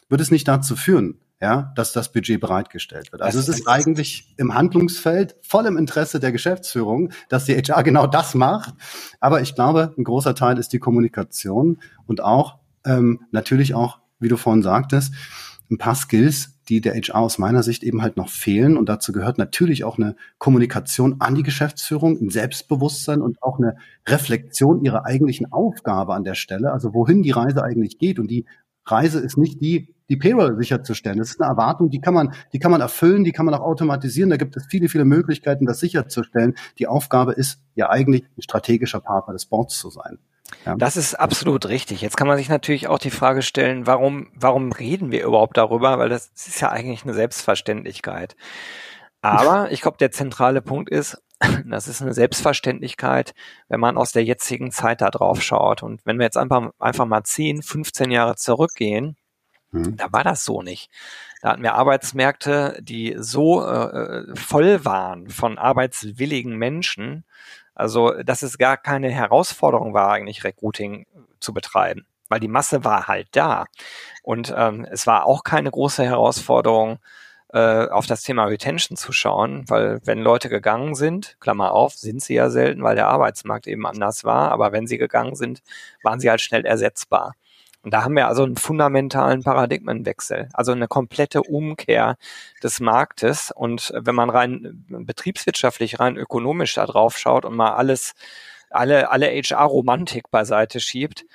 wird 0.09 0.21
es 0.21 0.31
nicht 0.31 0.47
dazu 0.47 0.75
führen, 0.75 1.19
ja, 1.41 1.71
dass 1.75 1.93
das 1.93 2.11
Budget 2.11 2.41
bereitgestellt 2.41 3.11
wird. 3.11 3.21
Also 3.21 3.39
es 3.39 3.47
ist 3.47 3.67
eigentlich 3.67 4.33
im 4.37 4.53
Handlungsfeld 4.53 5.37
voll 5.41 5.65
im 5.65 5.77
Interesse 5.77 6.19
der 6.19 6.31
Geschäftsführung, 6.31 7.11
dass 7.29 7.45
die 7.45 7.55
HR 7.55 7.83
genau 7.83 8.07
das 8.07 8.35
macht. 8.35 8.73
Aber 9.19 9.41
ich 9.41 9.55
glaube, 9.55 9.93
ein 9.97 10.03
großer 10.03 10.35
Teil 10.35 10.57
ist 10.57 10.73
die 10.73 10.79
Kommunikation 10.79 11.79
und 12.07 12.21
auch 12.21 12.57
ähm, 12.85 13.21
natürlich 13.31 13.73
auch, 13.73 13.99
wie 14.19 14.27
du 14.27 14.35
vorhin 14.35 14.63
sagtest, 14.63 15.13
ein 15.71 15.77
paar 15.77 15.95
Skills, 15.95 16.59
die 16.67 16.81
der 16.81 16.95
HR 16.95 17.19
aus 17.19 17.37
meiner 17.37 17.63
Sicht 17.63 17.83
eben 17.83 18.01
halt 18.01 18.17
noch 18.17 18.29
fehlen. 18.29 18.75
Und 18.75 18.89
dazu 18.89 19.11
gehört 19.11 19.37
natürlich 19.37 19.83
auch 19.83 19.97
eine 19.97 20.15
Kommunikation 20.39 21.17
an 21.19 21.35
die 21.35 21.43
Geschäftsführung, 21.43 22.19
ein 22.19 22.29
Selbstbewusstsein 22.29 23.21
und 23.21 23.41
auch 23.41 23.59
eine 23.59 23.77
Reflexion 24.07 24.83
ihrer 24.83 25.05
eigentlichen 25.05 25.51
Aufgabe 25.51 26.15
an 26.15 26.23
der 26.23 26.35
Stelle, 26.35 26.71
also 26.73 26.93
wohin 26.93 27.23
die 27.23 27.31
Reise 27.31 27.63
eigentlich 27.63 27.97
geht. 27.97 28.19
Und 28.19 28.29
die 28.29 28.45
Reise 28.85 29.19
ist 29.19 29.37
nicht 29.37 29.61
die, 29.61 29.93
die 30.09 30.17
Payroll 30.17 30.57
sicherzustellen. 30.57 31.17
Das 31.19 31.29
ist 31.29 31.41
eine 31.41 31.49
Erwartung, 31.49 31.89
die 31.89 32.01
kann 32.01 32.13
man, 32.13 32.33
die 32.51 32.59
kann 32.59 32.71
man 32.71 32.81
erfüllen, 32.81 33.23
die 33.23 33.31
kann 33.31 33.45
man 33.45 33.53
auch 33.55 33.61
automatisieren. 33.61 34.29
Da 34.29 34.37
gibt 34.37 34.57
es 34.57 34.65
viele, 34.65 34.89
viele 34.89 35.05
Möglichkeiten, 35.05 35.65
das 35.65 35.79
sicherzustellen. 35.79 36.55
Die 36.79 36.87
Aufgabe 36.87 37.33
ist 37.33 37.61
ja 37.75 37.89
eigentlich 37.89 38.23
ein 38.37 38.41
strategischer 38.41 38.99
Partner 38.99 39.33
des 39.33 39.45
Boards 39.45 39.77
zu 39.77 39.89
sein. 39.89 40.19
Ja. 40.65 40.75
Das 40.75 40.97
ist 40.97 41.15
absolut 41.15 41.67
richtig. 41.67 42.01
Jetzt 42.01 42.17
kann 42.17 42.27
man 42.27 42.37
sich 42.37 42.49
natürlich 42.49 42.87
auch 42.87 42.99
die 42.99 43.11
Frage 43.11 43.41
stellen, 43.41 43.85
warum, 43.85 44.29
warum 44.33 44.71
reden 44.71 45.11
wir 45.11 45.23
überhaupt 45.23 45.57
darüber? 45.57 45.99
Weil 45.99 46.09
das 46.09 46.31
ist 46.35 46.59
ja 46.59 46.69
eigentlich 46.69 47.03
eine 47.03 47.13
Selbstverständlichkeit. 47.13 48.35
Aber 49.21 49.71
ich 49.71 49.81
glaube, 49.81 49.97
der 49.97 50.11
zentrale 50.11 50.61
Punkt 50.61 50.89
ist, 50.89 51.21
das 51.65 51.87
ist 51.87 52.01
eine 52.01 52.13
Selbstverständlichkeit, 52.13 53.33
wenn 53.67 53.79
man 53.79 53.97
aus 53.97 54.11
der 54.11 54.23
jetzigen 54.23 54.71
Zeit 54.71 55.01
da 55.01 55.09
drauf 55.09 55.41
schaut. 55.41 55.83
Und 55.83 56.05
wenn 56.05 56.17
wir 56.17 56.25
jetzt 56.25 56.37
einfach, 56.37 56.71
einfach 56.79 57.05
mal 57.05 57.23
10, 57.23 57.61
15 57.61 58.11
Jahre 58.11 58.35
zurückgehen, 58.35 59.15
mhm. 59.71 59.97
da 59.97 60.11
war 60.11 60.23
das 60.23 60.45
so 60.45 60.61
nicht. 60.61 60.89
Da 61.41 61.51
hatten 61.51 61.63
wir 61.63 61.75
Arbeitsmärkte, 61.75 62.77
die 62.81 63.15
so 63.17 63.65
äh, 63.65 64.35
voll 64.35 64.83
waren 64.83 65.29
von 65.29 65.57
arbeitswilligen 65.57 66.55
Menschen, 66.57 67.23
also, 67.75 68.11
dass 68.23 68.41
es 68.41 68.57
gar 68.57 68.75
keine 68.75 69.09
Herausforderung 69.09 69.93
war, 69.93 70.11
eigentlich 70.11 70.43
Recruiting 70.43 71.05
zu 71.39 71.53
betreiben, 71.53 72.05
weil 72.27 72.41
die 72.41 72.49
Masse 72.49 72.83
war 72.83 73.07
halt 73.07 73.29
da. 73.31 73.67
Und 74.21 74.53
ähm, 74.53 74.85
es 74.91 75.07
war 75.07 75.25
auch 75.25 75.45
keine 75.45 75.71
große 75.71 76.03
Herausforderung, 76.03 76.99
äh, 77.53 77.87
auf 77.87 78.05
das 78.05 78.21
Thema 78.21 78.45
Retention 78.45 78.95
zu 78.97 79.11
schauen, 79.11 79.63
weil 79.69 80.01
wenn 80.03 80.19
Leute 80.19 80.49
gegangen 80.49 80.93
sind, 80.93 81.37
Klammer 81.39 81.71
auf, 81.71 81.93
sind 81.93 82.21
sie 82.21 82.35
ja 82.35 82.49
selten, 82.49 82.83
weil 82.83 82.95
der 82.95 83.07
Arbeitsmarkt 83.07 83.65
eben 83.65 83.87
anders 83.87 84.23
war, 84.23 84.51
aber 84.51 84.71
wenn 84.71 84.85
sie 84.85 84.97
gegangen 84.97 85.35
sind, 85.35 85.63
waren 86.03 86.19
sie 86.19 86.29
halt 86.29 86.41
schnell 86.41 86.65
ersetzbar. 86.65 87.33
Und 87.81 87.93
da 87.93 88.03
haben 88.03 88.15
wir 88.15 88.27
also 88.27 88.43
einen 88.43 88.57
fundamentalen 88.57 89.43
Paradigmenwechsel, 89.43 90.49
also 90.53 90.73
eine 90.73 90.87
komplette 90.87 91.41
Umkehr 91.41 92.17
des 92.61 92.81
Marktes. 92.81 93.51
Und 93.51 93.93
wenn 93.95 94.15
man 94.15 94.29
rein 94.29 94.85
betriebswirtschaftlich, 94.89 95.99
rein 95.99 96.17
ökonomisch 96.17 96.73
da 96.75 96.85
drauf 96.85 97.17
schaut 97.17 97.45
und 97.45 97.55
mal 97.55 97.75
alles, 97.75 98.13
alle, 98.69 99.11
alle 99.11 99.27
HR-Romantik 99.27 100.29
beiseite 100.29 100.81
schiebt, 100.81 101.25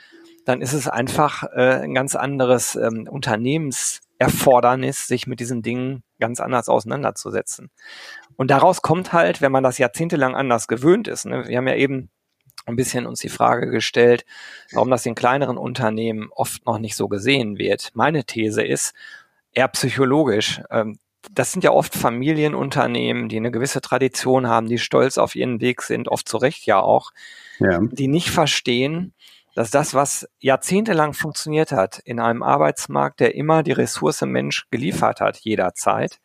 dann 0.44 0.60
ist 0.60 0.74
es 0.74 0.88
einfach 0.88 1.44
äh, 1.54 1.80
ein 1.82 1.94
ganz 1.94 2.14
anderes 2.14 2.76
ähm, 2.76 3.08
Unternehmenserfordernis, 3.10 5.06
sich 5.06 5.26
mit 5.26 5.40
diesen 5.40 5.62
Dingen 5.62 6.02
ganz 6.20 6.40
anders 6.40 6.68
auseinanderzusetzen. 6.68 7.70
Und 8.36 8.50
daraus 8.50 8.82
kommt 8.82 9.12
halt, 9.12 9.40
wenn 9.40 9.52
man 9.52 9.64
das 9.64 9.78
jahrzehntelang 9.78 10.34
anders 10.34 10.68
gewöhnt 10.68 11.08
ist, 11.08 11.24
ne, 11.24 11.48
wir 11.48 11.56
haben 11.56 11.68
ja 11.68 11.76
eben 11.76 12.10
ein 12.66 12.76
bisschen 12.76 13.06
uns 13.06 13.20
die 13.20 13.28
Frage 13.28 13.70
gestellt, 13.70 14.24
warum 14.72 14.90
das 14.90 15.06
in 15.06 15.14
kleineren 15.14 15.58
Unternehmen 15.58 16.28
oft 16.34 16.64
noch 16.66 16.78
nicht 16.78 16.96
so 16.96 17.08
gesehen 17.08 17.58
wird. 17.58 17.90
Meine 17.94 18.24
These 18.24 18.62
ist 18.62 18.94
eher 19.52 19.68
psychologisch. 19.68 20.60
Ähm, 20.70 20.98
das 21.32 21.52
sind 21.52 21.64
ja 21.64 21.70
oft 21.70 21.94
Familienunternehmen, 21.94 23.28
die 23.28 23.36
eine 23.36 23.50
gewisse 23.50 23.80
Tradition 23.80 24.46
haben, 24.46 24.68
die 24.68 24.78
stolz 24.78 25.16
auf 25.18 25.34
ihren 25.34 25.60
Weg 25.60 25.82
sind, 25.82 26.08
oft 26.08 26.28
zu 26.28 26.36
Recht 26.36 26.66
ja 26.66 26.80
auch, 26.80 27.12
ja. 27.58 27.80
die 27.80 28.08
nicht 28.08 28.30
verstehen, 28.30 29.14
dass 29.54 29.70
das, 29.70 29.94
was 29.94 30.28
jahrzehntelang 30.40 31.14
funktioniert 31.14 31.72
hat 31.72 32.00
in 32.00 32.20
einem 32.20 32.42
Arbeitsmarkt, 32.42 33.20
der 33.20 33.34
immer 33.34 33.62
die 33.62 33.72
Ressource 33.72 34.22
Mensch 34.22 34.66
geliefert 34.70 35.20
hat, 35.20 35.38
jederzeit, 35.38 36.18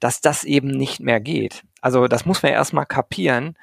dass 0.00 0.20
das 0.20 0.44
eben 0.44 0.68
nicht 0.68 1.00
mehr 1.00 1.20
geht. 1.20 1.62
Also 1.80 2.08
das 2.08 2.26
muss 2.26 2.42
man 2.42 2.52
erstmal 2.52 2.86
kapieren, 2.86 3.56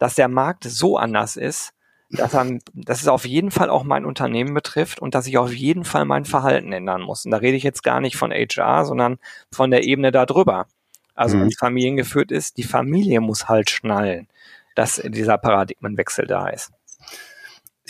dass 0.00 0.16
der 0.16 0.28
Markt 0.28 0.64
so 0.64 0.96
anders 0.96 1.36
ist, 1.36 1.72
dass, 2.08 2.32
dann, 2.32 2.60
dass 2.72 3.02
es 3.02 3.06
auf 3.06 3.24
jeden 3.24 3.52
Fall 3.52 3.70
auch 3.70 3.84
mein 3.84 4.04
Unternehmen 4.04 4.54
betrifft 4.54 4.98
und 4.98 5.14
dass 5.14 5.28
ich 5.28 5.38
auf 5.38 5.52
jeden 5.52 5.84
Fall 5.84 6.06
mein 6.06 6.24
Verhalten 6.24 6.72
ändern 6.72 7.02
muss. 7.02 7.24
Und 7.24 7.30
da 7.30 7.36
rede 7.36 7.56
ich 7.56 7.62
jetzt 7.62 7.84
gar 7.84 8.00
nicht 8.00 8.16
von 8.16 8.32
HR, 8.32 8.84
sondern 8.84 9.18
von 9.52 9.70
der 9.70 9.84
Ebene 9.84 10.10
darüber. 10.10 10.66
Also 11.14 11.36
mhm. 11.36 11.42
wenn 11.42 11.48
es 11.48 11.58
familiengeführt 11.58 12.32
ist, 12.32 12.56
die 12.56 12.64
Familie 12.64 13.20
muss 13.20 13.48
halt 13.48 13.70
schnallen, 13.70 14.26
dass 14.74 15.00
dieser 15.04 15.38
Paradigmenwechsel 15.38 16.26
da 16.26 16.48
ist. 16.48 16.72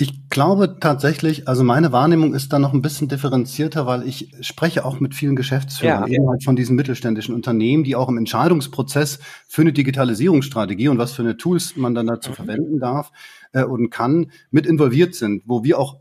Ich 0.00 0.30
glaube 0.30 0.78
tatsächlich, 0.80 1.46
also 1.46 1.62
meine 1.62 1.92
Wahrnehmung 1.92 2.32
ist 2.32 2.54
da 2.54 2.58
noch 2.58 2.72
ein 2.72 2.80
bisschen 2.80 3.08
differenzierter, 3.08 3.84
weil 3.84 4.08
ich 4.08 4.34
spreche 4.40 4.86
auch 4.86 4.98
mit 4.98 5.14
vielen 5.14 5.36
Geschäftsführern 5.36 6.10
ja. 6.10 6.26
halt 6.26 6.42
von 6.42 6.56
diesen 6.56 6.74
mittelständischen 6.74 7.34
Unternehmen, 7.34 7.84
die 7.84 7.94
auch 7.96 8.08
im 8.08 8.16
Entscheidungsprozess 8.16 9.18
für 9.46 9.60
eine 9.60 9.74
Digitalisierungsstrategie 9.74 10.88
und 10.88 10.96
was 10.96 11.12
für 11.12 11.20
eine 11.20 11.36
Tools 11.36 11.76
man 11.76 11.94
dann 11.94 12.06
dazu 12.06 12.30
mhm. 12.30 12.34
verwenden 12.34 12.80
darf 12.80 13.12
äh, 13.52 13.62
und 13.62 13.90
kann, 13.90 14.30
mit 14.50 14.64
involviert 14.64 15.14
sind, 15.14 15.42
wo 15.44 15.64
wir 15.64 15.78
auch 15.78 16.00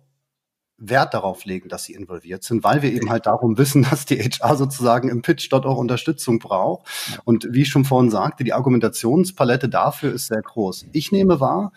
Wert 0.77 1.13
darauf 1.13 1.43
legen, 1.43 1.67
dass 1.67 1.83
sie 1.83 1.93
involviert 1.93 2.45
sind, 2.45 2.63
weil 2.63 2.81
wir 2.81 2.93
eben 2.93 3.09
halt 3.09 3.25
darum 3.25 3.57
wissen, 3.57 3.83
dass 3.89 4.05
die 4.05 4.17
HR 4.17 4.55
sozusagen 4.55 5.09
im 5.09 5.23
Pitch 5.23 5.51
dort 5.51 5.65
auch 5.65 5.75
Unterstützung 5.75 6.39
braucht. 6.39 6.87
Und 7.25 7.49
wie 7.51 7.63
ich 7.63 7.69
schon 7.69 7.83
vorhin 7.83 8.11
sagte, 8.11 8.45
die 8.45 8.53
Argumentationspalette 8.53 9.67
dafür 9.67 10.13
ist 10.13 10.27
sehr 10.27 10.41
groß. 10.41 10.85
Ich 10.93 11.11
nehme 11.11 11.41
wahr, 11.41 11.73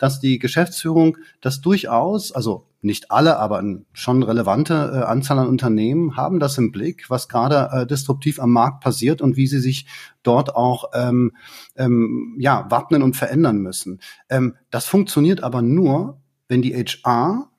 dass 0.00 0.18
die 0.18 0.38
Geschäftsführung 0.38 1.18
das 1.42 1.60
durchaus, 1.60 2.32
also 2.32 2.66
nicht 2.80 3.10
alle, 3.10 3.38
aber 3.38 3.62
schon 3.92 4.22
relevante 4.22 4.74
äh, 4.94 5.04
Anzahl 5.04 5.38
an 5.38 5.48
Unternehmen 5.48 6.16
haben 6.16 6.40
das 6.40 6.56
im 6.56 6.72
Blick, 6.72 7.10
was 7.10 7.28
gerade 7.28 7.68
äh, 7.70 7.86
disruptiv 7.86 8.40
am 8.40 8.50
Markt 8.50 8.82
passiert 8.82 9.20
und 9.20 9.36
wie 9.36 9.46
sie 9.46 9.60
sich 9.60 9.86
dort 10.22 10.56
auch 10.56 10.90
ähm, 10.94 11.32
ähm, 11.76 12.34
ja, 12.38 12.66
wappnen 12.70 13.02
und 13.02 13.14
verändern 13.14 13.58
müssen. 13.58 14.00
Ähm, 14.30 14.56
das 14.70 14.86
funktioniert 14.86 15.42
aber 15.42 15.60
nur, 15.60 16.18
wenn 16.48 16.62
die 16.62 16.74
HR 16.74 17.50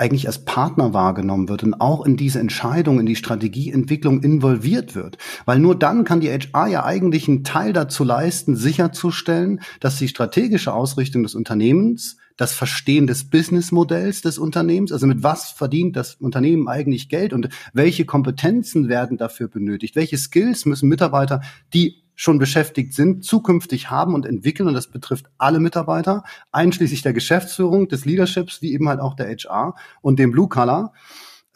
eigentlich 0.00 0.26
als 0.26 0.44
Partner 0.44 0.94
wahrgenommen 0.94 1.48
wird 1.48 1.62
und 1.62 1.74
auch 1.74 2.06
in 2.06 2.16
diese 2.16 2.40
Entscheidung, 2.40 2.98
in 2.98 3.06
die 3.06 3.16
Strategieentwicklung 3.16 4.22
involviert 4.22 4.94
wird. 4.94 5.18
Weil 5.44 5.58
nur 5.58 5.78
dann 5.78 6.04
kann 6.04 6.20
die 6.20 6.30
HR 6.30 6.66
ja 6.68 6.84
eigentlich 6.84 7.28
einen 7.28 7.44
Teil 7.44 7.74
dazu 7.74 8.02
leisten, 8.02 8.56
sicherzustellen, 8.56 9.60
dass 9.78 9.98
die 9.98 10.08
strategische 10.08 10.72
Ausrichtung 10.72 11.22
des 11.22 11.34
Unternehmens, 11.34 12.16
das 12.38 12.54
Verstehen 12.54 13.06
des 13.06 13.24
Businessmodells 13.28 14.22
des 14.22 14.38
Unternehmens, 14.38 14.92
also 14.92 15.06
mit 15.06 15.22
was 15.22 15.50
verdient 15.50 15.94
das 15.96 16.14
Unternehmen 16.14 16.68
eigentlich 16.68 17.10
Geld 17.10 17.34
und 17.34 17.50
welche 17.74 18.06
Kompetenzen 18.06 18.88
werden 18.88 19.18
dafür 19.18 19.48
benötigt, 19.48 19.94
welche 19.94 20.16
Skills 20.16 20.64
müssen 20.64 20.88
Mitarbeiter, 20.88 21.42
die 21.74 21.99
schon 22.20 22.38
beschäftigt 22.38 22.92
sind, 22.92 23.24
zukünftig 23.24 23.90
haben 23.90 24.12
und 24.14 24.26
entwickeln. 24.26 24.68
Und 24.68 24.74
das 24.74 24.88
betrifft 24.88 25.30
alle 25.38 25.58
Mitarbeiter, 25.58 26.22
einschließlich 26.52 27.00
der 27.00 27.14
Geschäftsführung, 27.14 27.88
des 27.88 28.04
Leaderships, 28.04 28.60
wie 28.60 28.74
eben 28.74 28.90
halt 28.90 29.00
auch 29.00 29.14
der 29.14 29.34
HR 29.34 29.74
und 30.02 30.18
dem 30.18 30.30
Blue 30.30 30.46
Color. 30.46 30.92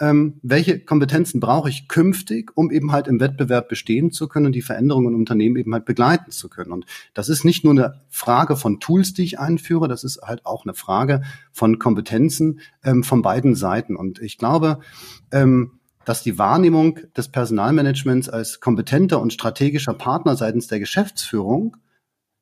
Ähm, 0.00 0.40
welche 0.42 0.80
Kompetenzen 0.80 1.38
brauche 1.38 1.68
ich 1.68 1.86
künftig, 1.86 2.52
um 2.54 2.70
eben 2.70 2.92
halt 2.92 3.08
im 3.08 3.20
Wettbewerb 3.20 3.68
bestehen 3.68 4.10
zu 4.10 4.26
können 4.26 4.46
und 4.46 4.52
die 4.54 4.62
Veränderungen 4.62 5.12
im 5.12 5.20
Unternehmen 5.20 5.56
eben 5.56 5.74
halt 5.74 5.84
begleiten 5.84 6.30
zu 6.30 6.48
können. 6.48 6.72
Und 6.72 6.86
das 7.12 7.28
ist 7.28 7.44
nicht 7.44 7.62
nur 7.62 7.74
eine 7.74 8.00
Frage 8.08 8.56
von 8.56 8.80
Tools, 8.80 9.12
die 9.12 9.24
ich 9.24 9.38
einführe, 9.38 9.86
das 9.86 10.02
ist 10.02 10.22
halt 10.22 10.46
auch 10.46 10.64
eine 10.64 10.72
Frage 10.72 11.20
von 11.52 11.78
Kompetenzen 11.78 12.60
ähm, 12.82 13.04
von 13.04 13.20
beiden 13.20 13.54
Seiten. 13.54 13.96
Und 13.96 14.18
ich 14.18 14.38
glaube, 14.38 14.78
ähm, 15.30 15.72
dass 16.04 16.22
die 16.22 16.38
Wahrnehmung 16.38 17.00
des 17.16 17.28
Personalmanagements 17.28 18.28
als 18.28 18.60
kompetenter 18.60 19.20
und 19.20 19.32
strategischer 19.32 19.94
Partner 19.94 20.36
seitens 20.36 20.66
der 20.66 20.80
Geschäftsführung 20.80 21.76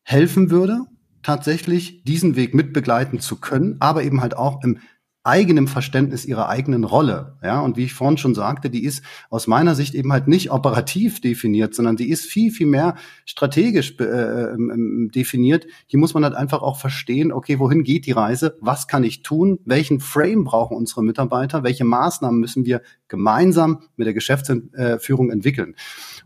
helfen 0.02 0.50
würde, 0.50 0.80
tatsächlich 1.22 2.02
diesen 2.04 2.36
Weg 2.36 2.54
mitbegleiten 2.54 3.20
zu 3.20 3.36
können, 3.36 3.76
aber 3.80 4.02
eben 4.02 4.20
halt 4.20 4.36
auch 4.36 4.62
im 4.62 4.78
eigenem 5.24 5.68
Verständnis 5.68 6.24
ihrer 6.24 6.48
eigenen 6.48 6.82
Rolle. 6.82 7.36
Ja, 7.42 7.60
und 7.60 7.76
wie 7.76 7.84
ich 7.84 7.94
vorhin 7.94 8.18
schon 8.18 8.34
sagte, 8.34 8.70
die 8.70 8.84
ist 8.84 9.04
aus 9.30 9.46
meiner 9.46 9.76
Sicht 9.76 9.94
eben 9.94 10.12
halt 10.12 10.26
nicht 10.26 10.50
operativ 10.50 11.20
definiert, 11.20 11.74
sondern 11.74 11.96
die 11.96 12.10
ist 12.10 12.26
viel, 12.26 12.50
viel 12.50 12.66
mehr 12.66 12.96
strategisch 13.24 13.94
äh, 14.00 14.04
ähm, 14.04 15.10
definiert. 15.14 15.66
Hier 15.86 16.00
muss 16.00 16.14
man 16.14 16.24
halt 16.24 16.34
einfach 16.34 16.62
auch 16.62 16.76
verstehen, 16.76 17.30
okay, 17.32 17.60
wohin 17.60 17.84
geht 17.84 18.06
die 18.06 18.12
Reise? 18.12 18.56
Was 18.60 18.88
kann 18.88 19.04
ich 19.04 19.22
tun? 19.22 19.60
Welchen 19.64 20.00
Frame 20.00 20.42
brauchen 20.42 20.76
unsere 20.76 21.04
Mitarbeiter? 21.04 21.62
Welche 21.62 21.84
Maßnahmen 21.84 22.40
müssen 22.40 22.64
wir 22.64 22.82
gemeinsam 23.06 23.82
mit 23.96 24.06
der 24.06 24.14
Geschäftsführung 24.14 25.30
entwickeln? 25.30 25.76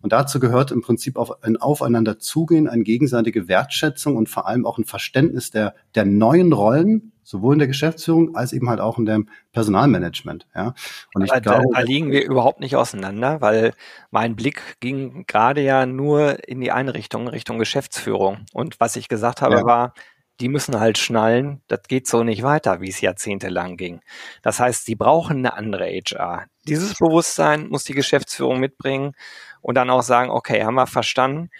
Und 0.01 0.13
dazu 0.13 0.41
gehört 0.41 0.71
im 0.71 0.81
Prinzip 0.81 1.17
auf 1.17 1.43
ein 1.43 1.59
Aufeinander 1.59 2.19
zugehen, 2.19 2.67
eine 2.67 2.83
gegenseitige 2.83 3.47
Wertschätzung 3.47 4.17
und 4.17 4.31
vor 4.31 4.47
allem 4.47 4.65
auch 4.65 4.79
ein 4.79 4.85
Verständnis 4.85 5.51
der, 5.51 5.75
der 5.95 6.07
neuen 6.07 6.53
Rollen, 6.53 7.13
sowohl 7.27 7.55
in 7.55 7.59
der 7.59 7.69
Geschäftsführung 7.69 8.37
als 8.37 8.53
eben 8.53 8.71
halt 8.71 8.81
auch 8.81 8.99
in 8.99 9.05
dem 9.05 9.29
Personalmanagement. 9.53 10.47
Ja. 10.55 10.75
Und 11.13 11.25
ich 11.25 11.31
glaube, 11.31 11.43
da, 11.43 11.61
da 11.73 11.81
liegen 11.81 12.13
wir 12.13 12.25
überhaupt 12.25 12.61
nicht 12.61 12.77
auseinander, 12.77 13.41
weil 13.41 13.75
mein 14.13 14.37
Blick 14.37 14.79
ging 14.79 15.25
gerade 15.27 15.61
ja 15.61 15.87
nur 15.87 16.49
in 16.49 16.61
die 16.61 16.71
eine 16.71 16.95
Richtung, 16.95 17.27
Richtung 17.27 17.59
Geschäftsführung. 17.59 18.47
Und 18.53 18.79
was 18.79 18.95
ich 18.95 19.09
gesagt 19.09 19.43
habe, 19.43 19.57
ja. 19.57 19.65
war, 19.65 19.95
die 20.39 20.49
müssen 20.49 20.79
halt 20.79 20.99
schnallen, 20.99 21.63
das 21.67 21.83
geht 21.89 22.07
so 22.07 22.23
nicht 22.23 22.45
weiter, 22.45 22.81
wie 22.81 22.91
es 22.91 23.01
jahrzehntelang 23.01 23.77
ging. 23.77 24.03
Das 24.43 24.61
heißt, 24.61 24.85
sie 24.85 24.95
brauchen 24.95 25.39
eine 25.39 25.55
andere 25.55 25.87
HR. 25.87 26.45
Dieses 26.69 26.95
Bewusstsein 26.95 27.69
muss 27.69 27.83
die 27.85 27.95
Geschäftsführung 27.95 28.61
mitbringen 28.61 29.15
und 29.63 29.75
dann 29.75 29.91
auch 29.91 30.03
sagen, 30.03 30.31
okay, 30.31 30.63
haben 30.63 30.75
wir 30.75 30.87
verstanden. 30.87 31.51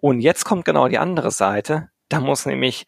Und 0.00 0.20
jetzt 0.22 0.46
kommt 0.46 0.64
genau 0.64 0.88
die 0.88 0.98
andere 0.98 1.30
Seite. 1.30 1.90
Da 2.08 2.20
muss 2.20 2.46
nämlich 2.46 2.86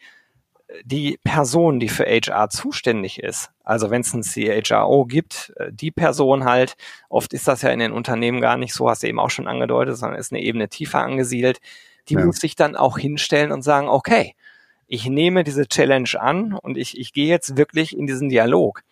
die 0.85 1.18
Person, 1.22 1.80
die 1.80 1.88
für 1.88 2.04
HR 2.04 2.48
zuständig 2.48 3.22
ist, 3.22 3.50
also 3.64 3.90
wenn 3.90 4.02
es 4.02 4.14
ein 4.14 4.22
CHRO 4.22 5.04
gibt, 5.04 5.52
äh, 5.56 5.72
die 5.72 5.90
Person 5.90 6.44
halt, 6.44 6.76
oft 7.08 7.32
ist 7.32 7.48
das 7.48 7.62
ja 7.62 7.70
in 7.70 7.78
den 7.78 7.92
Unternehmen 7.92 8.40
gar 8.40 8.56
nicht 8.56 8.74
so, 8.74 8.88
hast 8.88 9.02
du 9.02 9.08
eben 9.08 9.20
auch 9.20 9.30
schon 9.30 9.48
angedeutet, 9.48 9.96
sondern 9.96 10.18
ist 10.18 10.32
eine 10.32 10.42
Ebene 10.42 10.68
tiefer 10.68 11.00
angesiedelt, 11.00 11.61
die 12.08 12.14
ja. 12.14 12.24
muss 12.24 12.37
sich 12.37 12.56
dann 12.56 12.76
auch 12.76 12.98
hinstellen 12.98 13.52
und 13.52 13.62
sagen, 13.62 13.88
okay, 13.88 14.35
ich 14.87 15.06
nehme 15.08 15.44
diese 15.44 15.66
Challenge 15.66 16.11
an 16.18 16.52
und 16.54 16.76
ich, 16.76 16.98
ich 16.98 17.12
gehe 17.12 17.28
jetzt 17.28 17.56
wirklich 17.56 17.96
in 17.96 18.06
diesen 18.06 18.28
Dialog. 18.28 18.82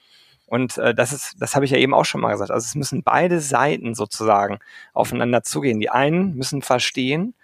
Und 0.47 0.79
äh, 0.79 0.95
das 0.95 1.13
ist, 1.13 1.37
das 1.39 1.55
habe 1.55 1.65
ich 1.65 1.71
ja 1.73 1.79
eben 1.79 1.95
auch 1.95 2.05
schon 2.05 2.21
mal 2.21 2.33
gesagt. 2.33 2.51
Also 2.51 2.65
es 2.65 2.75
müssen 2.75 3.03
beide 3.03 3.41
Seiten 3.41 3.95
sozusagen 3.95 4.59
aufeinander 4.95 5.43
zugehen. 5.43 5.79
Die 5.79 5.91
einen 5.91 6.35
müssen 6.35 6.63
verstehen, 6.63 7.35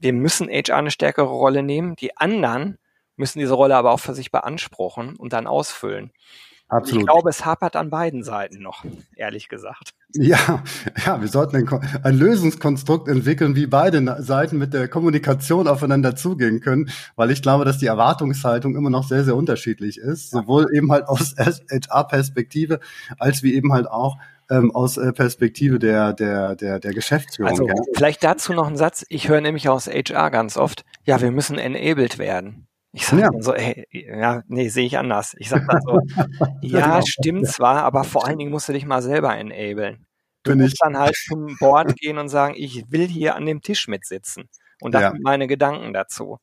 wir 0.00 0.12
müssen 0.12 0.48
HR 0.48 0.76
eine 0.76 0.90
stärkere 0.90 1.26
Rolle 1.26 1.62
nehmen. 1.62 1.96
Die 1.96 2.16
anderen 2.16 2.78
müssen 3.16 3.38
diese 3.38 3.54
Rolle 3.54 3.76
aber 3.76 3.92
auch 3.92 4.00
für 4.00 4.14
sich 4.14 4.30
beanspruchen 4.30 5.16
und 5.16 5.32
dann 5.32 5.46
ausfüllen. 5.46 6.12
Absolut. 6.68 7.02
Ich 7.02 7.06
glaube, 7.06 7.30
es 7.30 7.44
hapert 7.44 7.76
an 7.76 7.90
beiden 7.90 8.24
Seiten 8.24 8.60
noch, 8.60 8.84
ehrlich 9.14 9.48
gesagt. 9.48 9.94
Ja, 10.14 10.64
ja, 11.04 11.20
wir 11.20 11.28
sollten 11.28 11.56
ein, 11.56 12.00
ein, 12.02 12.18
Lösungskonstrukt 12.18 13.06
entwickeln, 13.06 13.54
wie 13.54 13.66
beide 13.66 14.22
Seiten 14.22 14.58
mit 14.58 14.74
der 14.74 14.88
Kommunikation 14.88 15.68
aufeinander 15.68 16.16
zugehen 16.16 16.60
können, 16.60 16.90
weil 17.14 17.30
ich 17.30 17.40
glaube, 17.40 17.64
dass 17.64 17.78
die 17.78 17.86
Erwartungshaltung 17.86 18.74
immer 18.74 18.90
noch 18.90 19.06
sehr, 19.06 19.22
sehr 19.22 19.36
unterschiedlich 19.36 19.98
ist, 19.98 20.30
sowohl 20.30 20.66
eben 20.74 20.90
halt 20.90 21.06
aus 21.06 21.36
HR-Perspektive 21.38 22.80
als 23.18 23.44
wie 23.44 23.54
eben 23.54 23.72
halt 23.72 23.86
auch 23.86 24.16
ähm, 24.50 24.74
aus 24.74 24.96
äh, 24.96 25.12
Perspektive 25.12 25.78
der, 25.78 26.14
der, 26.14 26.56
der, 26.56 26.80
der 26.80 26.92
Geschäftsführung. 26.92 27.50
Also, 27.50 27.68
ja. 27.68 27.74
vielleicht 27.94 28.24
dazu 28.24 28.52
noch 28.52 28.66
ein 28.66 28.76
Satz. 28.76 29.04
Ich 29.08 29.28
höre 29.28 29.40
nämlich 29.40 29.68
aus 29.68 29.86
HR 29.86 30.30
ganz 30.30 30.56
oft, 30.56 30.84
ja, 31.04 31.20
wir 31.20 31.30
müssen 31.30 31.58
enabled 31.58 32.18
werden. 32.18 32.66
Ich 32.96 33.06
sage 33.06 33.20
ja. 33.20 33.28
dann 33.28 33.42
so, 33.42 33.52
ey, 33.52 33.86
ja, 33.90 34.42
nee, 34.48 34.68
sehe 34.68 34.86
ich 34.86 34.96
anders. 34.96 35.36
Ich 35.38 35.50
sage 35.50 35.66
dann 35.68 35.82
so, 35.82 36.00
ja, 36.62 36.94
genau. 36.94 37.00
stimmt 37.06 37.46
zwar, 37.46 37.84
aber 37.84 38.04
vor 38.04 38.26
allen 38.26 38.38
Dingen 38.38 38.50
musst 38.50 38.70
du 38.70 38.72
dich 38.72 38.86
mal 38.86 39.02
selber 39.02 39.36
enablen. 39.36 40.06
Du 40.42 40.52
Bin 40.52 40.62
musst 40.62 40.76
ich. 40.76 40.78
dann 40.80 40.96
halt 40.96 41.14
zum 41.14 41.58
Board 41.58 41.94
gehen 41.96 42.16
und 42.16 42.30
sagen, 42.30 42.54
ich 42.56 42.90
will 42.90 43.06
hier 43.06 43.34
an 43.34 43.44
dem 43.44 43.60
Tisch 43.60 43.86
mitsitzen. 43.86 44.48
Und 44.80 44.94
das 44.94 45.02
ja. 45.02 45.10
sind 45.10 45.22
meine 45.22 45.46
Gedanken 45.46 45.92
dazu. 45.92 46.38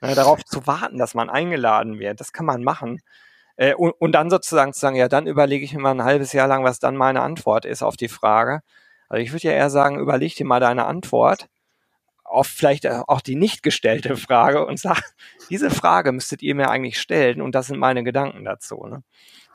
Ne, 0.00 0.14
darauf 0.14 0.44
zu 0.44 0.64
warten, 0.68 0.96
dass 0.96 1.14
man 1.14 1.28
eingeladen 1.28 1.98
wird, 1.98 2.20
das 2.20 2.32
kann 2.32 2.46
man 2.46 2.62
machen. 2.62 3.00
Äh, 3.56 3.74
und, 3.74 3.90
und, 3.98 4.12
dann 4.12 4.30
sozusagen 4.30 4.74
zu 4.74 4.78
sagen, 4.78 4.94
ja, 4.94 5.08
dann 5.08 5.26
überlege 5.26 5.64
ich 5.64 5.74
mir 5.74 5.80
mal 5.80 5.90
ein 5.90 6.04
halbes 6.04 6.32
Jahr 6.32 6.46
lang, 6.46 6.62
was 6.62 6.78
dann 6.78 6.94
meine 6.94 7.22
Antwort 7.22 7.64
ist 7.64 7.82
auf 7.82 7.96
die 7.96 8.08
Frage. 8.08 8.60
Also 9.08 9.22
ich 9.22 9.32
würde 9.32 9.48
ja 9.48 9.54
eher 9.54 9.70
sagen, 9.70 9.98
überleg 9.98 10.36
dir 10.36 10.46
mal 10.46 10.60
deine 10.60 10.84
Antwort 10.86 11.48
oft 12.28 12.50
vielleicht 12.50 12.86
auch 12.86 13.20
die 13.20 13.36
nicht 13.36 13.62
gestellte 13.62 14.16
Frage 14.16 14.66
und 14.66 14.78
sage, 14.78 15.02
diese 15.50 15.70
Frage 15.70 16.12
müsstet 16.12 16.42
ihr 16.42 16.54
mir 16.54 16.70
eigentlich 16.70 17.00
stellen 17.00 17.40
und 17.42 17.54
das 17.54 17.68
sind 17.68 17.78
meine 17.78 18.04
Gedanken 18.04 18.44
dazu. 18.44 18.84
Ne? 18.86 19.02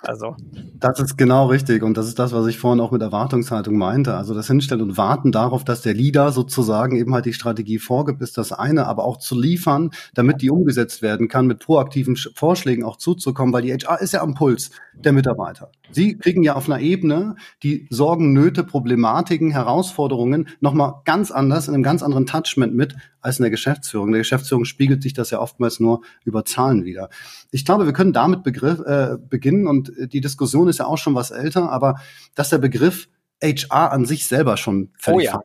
Also. 0.03 0.35
Das 0.79 0.99
ist 0.99 1.17
genau 1.17 1.47
richtig. 1.47 1.83
Und 1.83 1.95
das 1.95 2.07
ist 2.07 2.17
das, 2.17 2.33
was 2.33 2.47
ich 2.47 2.57
vorhin 2.57 2.79
auch 2.79 2.91
mit 2.91 3.01
Erwartungshaltung 3.01 3.77
meinte. 3.77 4.15
Also 4.15 4.33
das 4.33 4.47
Hinstellen 4.47 4.81
und 4.81 4.97
Warten 4.97 5.31
darauf, 5.31 5.63
dass 5.63 5.81
der 5.81 5.93
Leader 5.93 6.31
sozusagen 6.31 6.97
eben 6.97 7.13
halt 7.13 7.25
die 7.25 7.33
Strategie 7.33 7.77
vorgibt, 7.77 8.21
ist 8.21 8.37
das 8.37 8.51
eine, 8.51 8.87
aber 8.87 9.03
auch 9.03 9.17
zu 9.17 9.39
liefern, 9.39 9.91
damit 10.15 10.41
die 10.41 10.49
umgesetzt 10.49 11.01
werden 11.01 11.27
kann, 11.27 11.45
mit 11.45 11.59
proaktiven 11.59 12.15
Vorschlägen 12.15 12.83
auch 12.83 12.97
zuzukommen, 12.97 13.53
weil 13.53 13.61
die 13.61 13.73
HR 13.73 14.01
ist 14.01 14.13
ja 14.13 14.21
am 14.21 14.33
Puls 14.33 14.71
der 14.93 15.13
Mitarbeiter. 15.13 15.71
Sie 15.91 16.17
kriegen 16.17 16.41
ja 16.41 16.55
auf 16.55 16.69
einer 16.69 16.79
Ebene 16.79 17.35
die 17.63 17.87
Sorgen, 17.89 18.33
Nöte, 18.33 18.63
Problematiken, 18.63 19.51
Herausforderungen 19.51 20.47
nochmal 20.61 20.95
ganz 21.05 21.31
anders, 21.31 21.67
in 21.67 21.73
einem 21.73 21.83
ganz 21.83 22.01
anderen 22.01 22.25
Touchment 22.25 22.73
mit 22.73 22.95
als 23.21 23.37
in 23.39 23.43
der 23.43 23.51
Geschäftsführung. 23.51 24.07
In 24.07 24.13
der 24.13 24.21
Geschäftsführung 24.21 24.65
spiegelt 24.65 25.03
sich 25.03 25.13
das 25.13 25.29
ja 25.29 25.39
oftmals 25.39 25.79
nur 25.79 26.01
über 26.23 26.43
Zahlen 26.45 26.85
wieder. 26.85 27.09
Ich 27.51 27.65
glaube, 27.65 27.85
wir 27.85 27.93
können 27.93 28.13
damit 28.13 28.43
Begriff, 28.43 28.79
äh, 28.79 29.17
beginnen 29.29 29.67
und 29.67 29.90
die 30.07 30.21
Diskussion 30.21 30.67
ist 30.67 30.79
ja 30.79 30.85
auch 30.85 30.97
schon 30.97 31.15
was 31.15 31.31
älter, 31.31 31.71
aber 31.71 31.95
dass 32.35 32.49
der 32.49 32.57
Begriff 32.57 33.07
HR 33.43 33.91
an 33.91 34.05
sich 34.05 34.27
selber 34.27 34.57
schon 34.57 34.89
völlig 34.97 35.29
oh 35.29 35.33
ja. 35.33 35.41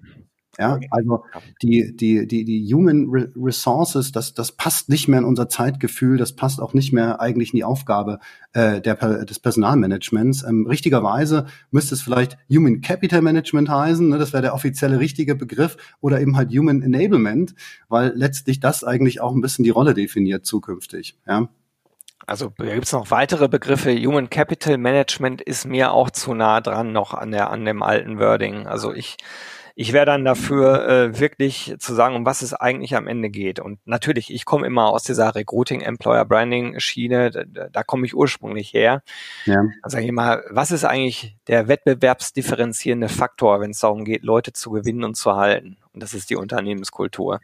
Ja, 0.59 0.79
also 0.91 1.25
die, 1.63 1.95
die, 1.95 2.27
die, 2.27 2.45
die 2.45 2.73
Human 2.73 3.11
Resources, 3.37 4.13
das, 4.13 4.33
das 4.33 4.53
passt 4.53 4.89
nicht 4.89 5.07
mehr 5.07 5.19
in 5.19 5.25
unser 5.25 5.49
Zeitgefühl, 5.49 6.17
das 6.17 6.35
passt 6.35 6.61
auch 6.61 6.73
nicht 6.73 6.93
mehr 6.93 7.21
eigentlich 7.21 7.53
in 7.53 7.59
die 7.59 7.65
Aufgabe 7.65 8.21
äh, 8.53 8.81
der, 8.81 9.25
des 9.25 9.39
Personalmanagements. 9.39 10.45
Ähm, 10.45 10.67
richtigerweise 10.67 11.47
müsste 11.71 11.95
es 11.95 12.03
vielleicht 12.03 12.39
Human 12.51 12.81
Capital 12.81 13.21
Management 13.21 13.69
heißen, 13.69 14.09
ne, 14.09 14.19
das 14.19 14.33
wäre 14.33 14.43
der 14.43 14.55
offizielle 14.55 14.99
richtige 14.99 15.35
Begriff, 15.35 15.77
oder 16.01 16.21
eben 16.21 16.37
halt 16.37 16.51
Human 16.57 16.83
Enablement, 16.83 17.55
weil 17.89 18.13
letztlich 18.15 18.59
das 18.59 18.83
eigentlich 18.83 19.21
auch 19.21 19.35
ein 19.35 19.43
bisschen 19.43 19.65
die 19.65 19.71
Rolle 19.71 19.93
definiert 19.93 20.47
zukünftig. 20.47 21.19
Ja. 21.27 21.49
Also 22.27 22.51
gibt 22.51 22.85
es 22.85 22.93
noch 22.93 23.11
weitere 23.11 23.49
Begriffe. 23.49 23.95
Human 23.97 24.31
Capital 24.31 24.79
Management 24.79 25.41
ist 25.43 25.65
mir 25.65 25.93
auch 25.93 26.11
zu 26.11 26.35
nah 26.35 26.61
dran 26.61 26.93
noch 26.93 27.15
an 27.15 27.31
der 27.31 27.51
an 27.51 27.65
dem 27.65 27.83
alten 27.83 28.19
Wording. 28.19 28.67
Also 28.67 28.93
ich 28.93 29.17
ich 29.79 29.93
wäre 29.93 30.07
dann 30.07 30.25
dafür, 30.25 30.89
äh, 30.89 31.21
wirklich 31.21 31.75
zu 31.79 31.95
sagen, 31.95 32.17
um 32.17 32.25
was 32.25 32.41
es 32.41 32.55
eigentlich 32.55 32.97
am 32.97 33.07
Ende 33.07 33.29
geht. 33.29 33.61
Und 33.61 33.79
natürlich, 33.85 34.33
ich 34.33 34.47
komme 34.47 34.67
immer 34.67 34.89
aus 34.89 35.03
dieser 35.03 35.35
Recruiting, 35.35 35.83
Employer 35.83 36.25
Branding 36.25 36.81
Schiene, 36.81 37.31
da, 37.31 37.69
da 37.69 37.83
komme 37.83 38.07
ich 38.07 38.17
ursprünglich 38.17 38.73
her. 38.73 39.03
Ja. 39.45 39.57
Dann 39.57 39.91
sage 39.91 40.07
ich 40.07 40.13
mal, 40.13 40.43
was 40.49 40.71
ist 40.71 40.85
eigentlich 40.85 41.37
der 41.47 41.69
wettbewerbsdifferenzierende 41.69 43.11
Faktor, 43.11 43.61
wenn 43.61 43.73
es 43.73 43.81
darum 43.81 44.07
geht, 44.07 44.23
Leute 44.23 44.55
zu 44.55 44.71
gewinnen 44.71 45.05
und 45.05 45.15
zu 45.15 45.37
halten? 45.37 45.77
Und 45.97 46.03
das 46.03 46.13
ist 46.13 46.29
die 46.29 46.37
Unternehmenskultur. 46.37 47.41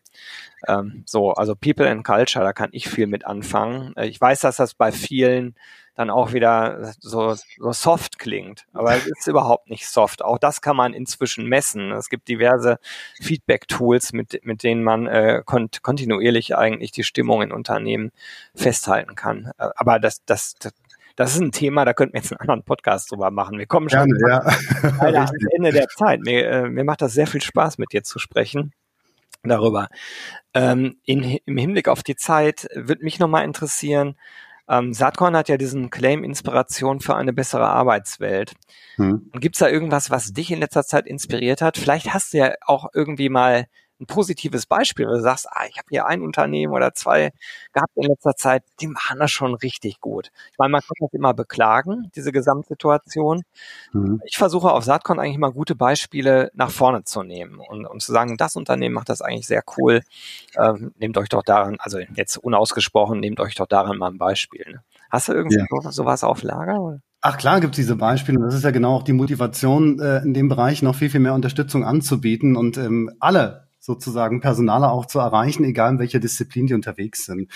Ähm, 0.68 1.04
so, 1.06 1.32
also 1.32 1.56
People 1.56 1.88
and 1.88 2.04
Culture, 2.04 2.44
da 2.44 2.52
kann 2.52 2.68
ich 2.72 2.86
viel 2.86 3.06
mit 3.06 3.24
anfangen. 3.24 3.96
Äh, 3.96 4.08
ich 4.08 4.20
weiß, 4.20 4.40
dass 4.40 4.56
das 4.56 4.74
bei 4.74 4.92
vielen 4.92 5.56
dann 5.94 6.10
auch 6.10 6.34
wieder 6.34 6.92
so, 7.00 7.34
so 7.34 7.72
soft 7.72 8.18
klingt. 8.18 8.66
Aber 8.74 8.94
es 8.94 9.06
ist 9.06 9.26
überhaupt 9.26 9.70
nicht 9.70 9.88
soft. 9.88 10.22
Auch 10.22 10.36
das 10.36 10.60
kann 10.60 10.76
man 10.76 10.92
inzwischen 10.92 11.46
messen. 11.46 11.92
Es 11.92 12.10
gibt 12.10 12.28
diverse 12.28 12.78
Feedback-Tools, 13.22 14.12
mit, 14.12 14.44
mit 14.44 14.62
denen 14.62 14.84
man 14.84 15.06
äh, 15.06 15.42
kont 15.46 15.82
kontinuierlich 15.82 16.54
eigentlich 16.54 16.92
die 16.92 17.04
Stimmung 17.04 17.40
in 17.40 17.52
Unternehmen 17.52 18.12
festhalten 18.54 19.14
kann. 19.14 19.52
Äh, 19.56 19.70
aber 19.76 19.98
das, 19.98 20.22
das, 20.26 20.56
das 20.56 20.74
das 21.16 21.34
ist 21.34 21.40
ein 21.40 21.52
Thema, 21.52 21.84
da 21.84 21.92
könnten 21.92 22.14
wir 22.14 22.20
jetzt 22.20 22.32
einen 22.32 22.40
anderen 22.40 22.62
Podcast 22.64 23.10
drüber 23.10 23.30
machen. 23.30 23.58
Wir 23.58 23.66
kommen 23.66 23.88
schon 23.88 24.10
Gerne, 24.10 24.42
ja. 24.82 25.24
am 25.26 25.28
Ende 25.56 25.72
der 25.72 25.88
Zeit. 25.88 26.20
Mir, 26.20 26.48
äh, 26.48 26.68
mir 26.68 26.84
macht 26.84 27.02
das 27.02 27.12
sehr 27.12 27.26
viel 27.26 27.42
Spaß, 27.42 27.78
mit 27.78 27.92
dir 27.92 28.02
zu 28.02 28.18
sprechen 28.18 28.72
darüber. 29.42 29.88
Ähm, 30.54 30.96
in, 31.04 31.38
Im 31.44 31.56
Hinblick 31.56 31.88
auf 31.88 32.02
die 32.02 32.16
Zeit 32.16 32.68
würde 32.74 33.04
mich 33.04 33.18
nochmal 33.18 33.44
interessieren, 33.44 34.16
ähm, 34.68 34.94
Saatkorn 34.94 35.36
hat 35.36 35.48
ja 35.48 35.56
diesen 35.56 35.90
Claim 35.90 36.22
Inspiration 36.22 37.00
für 37.00 37.16
eine 37.16 37.32
bessere 37.32 37.66
Arbeitswelt. 37.66 38.54
Hm. 38.96 39.28
Und 39.32 39.40
gibt's 39.40 39.58
da 39.58 39.68
irgendwas, 39.68 40.10
was 40.10 40.32
dich 40.32 40.50
in 40.50 40.60
letzter 40.60 40.84
Zeit 40.84 41.06
inspiriert 41.06 41.62
hat? 41.62 41.76
Vielleicht 41.76 42.14
hast 42.14 42.32
du 42.32 42.38
ja 42.38 42.54
auch 42.64 42.88
irgendwie 42.94 43.28
mal 43.28 43.66
ein 44.02 44.06
positives 44.06 44.66
Beispiel, 44.66 45.06
wo 45.06 45.12
du 45.12 45.20
sagst, 45.20 45.46
ah, 45.50 45.64
ich 45.68 45.78
habe 45.78 45.86
hier 45.88 46.06
ein 46.06 46.22
Unternehmen 46.22 46.72
oder 46.72 46.92
zwei 46.94 47.32
gehabt 47.72 47.92
in 47.94 48.04
letzter 48.04 48.34
Zeit, 48.34 48.64
die 48.80 48.88
machen 48.88 49.18
das 49.18 49.30
schon 49.30 49.54
richtig 49.54 50.00
gut. 50.00 50.30
Ich 50.50 50.58
meine, 50.58 50.72
man 50.72 50.80
kann 50.80 50.96
das 51.00 51.12
immer 51.12 51.32
beklagen, 51.34 52.10
diese 52.14 52.32
Gesamtsituation. 52.32 53.42
Mhm. 53.92 54.20
Ich 54.24 54.36
versuche 54.36 54.72
auf 54.72 54.84
Saatcon 54.84 55.18
eigentlich 55.18 55.38
mal 55.38 55.52
gute 55.52 55.74
Beispiele 55.74 56.50
nach 56.54 56.70
vorne 56.70 57.04
zu 57.04 57.22
nehmen 57.22 57.60
und, 57.60 57.86
und 57.86 58.02
zu 58.02 58.12
sagen, 58.12 58.36
das 58.36 58.56
Unternehmen 58.56 58.94
macht 58.94 59.08
das 59.08 59.22
eigentlich 59.22 59.46
sehr 59.46 59.62
cool. 59.76 60.02
Ähm, 60.56 60.92
nehmt 60.98 61.16
euch 61.16 61.28
doch 61.28 61.42
daran, 61.42 61.76
also 61.78 61.98
jetzt 61.98 62.36
unausgesprochen, 62.36 63.20
nehmt 63.20 63.40
euch 63.40 63.54
doch 63.54 63.66
daran 63.66 63.98
mal 63.98 64.10
ein 64.10 64.18
Beispiel. 64.18 64.64
Ne? 64.68 64.82
Hast 65.10 65.28
du 65.28 65.32
irgendwie 65.32 65.58
ja. 65.58 65.92
sowas 65.92 66.24
auf 66.24 66.42
Lager? 66.42 66.80
Oder? 66.80 67.00
Ach 67.20 67.36
klar 67.38 67.60
gibt 67.60 67.74
es 67.74 67.76
diese 67.76 67.94
Beispiele 67.94 68.38
und 68.38 68.46
das 68.46 68.54
ist 68.54 68.64
ja 68.64 68.72
genau 68.72 68.96
auch 68.96 69.04
die 69.04 69.12
Motivation, 69.12 70.00
äh, 70.00 70.18
in 70.22 70.34
dem 70.34 70.48
Bereich 70.48 70.82
noch 70.82 70.96
viel, 70.96 71.08
viel 71.08 71.20
mehr 71.20 71.34
Unterstützung 71.34 71.84
anzubieten 71.84 72.56
und 72.56 72.76
ähm, 72.78 73.12
alle 73.20 73.68
sozusagen 73.82 74.40
Personaler 74.40 74.92
auch 74.92 75.06
zu 75.06 75.18
erreichen, 75.18 75.64
egal 75.64 75.94
in 75.94 75.98
welcher 75.98 76.20
Disziplin 76.20 76.68
die 76.68 76.74
unterwegs 76.74 77.26
sind. 77.26 77.50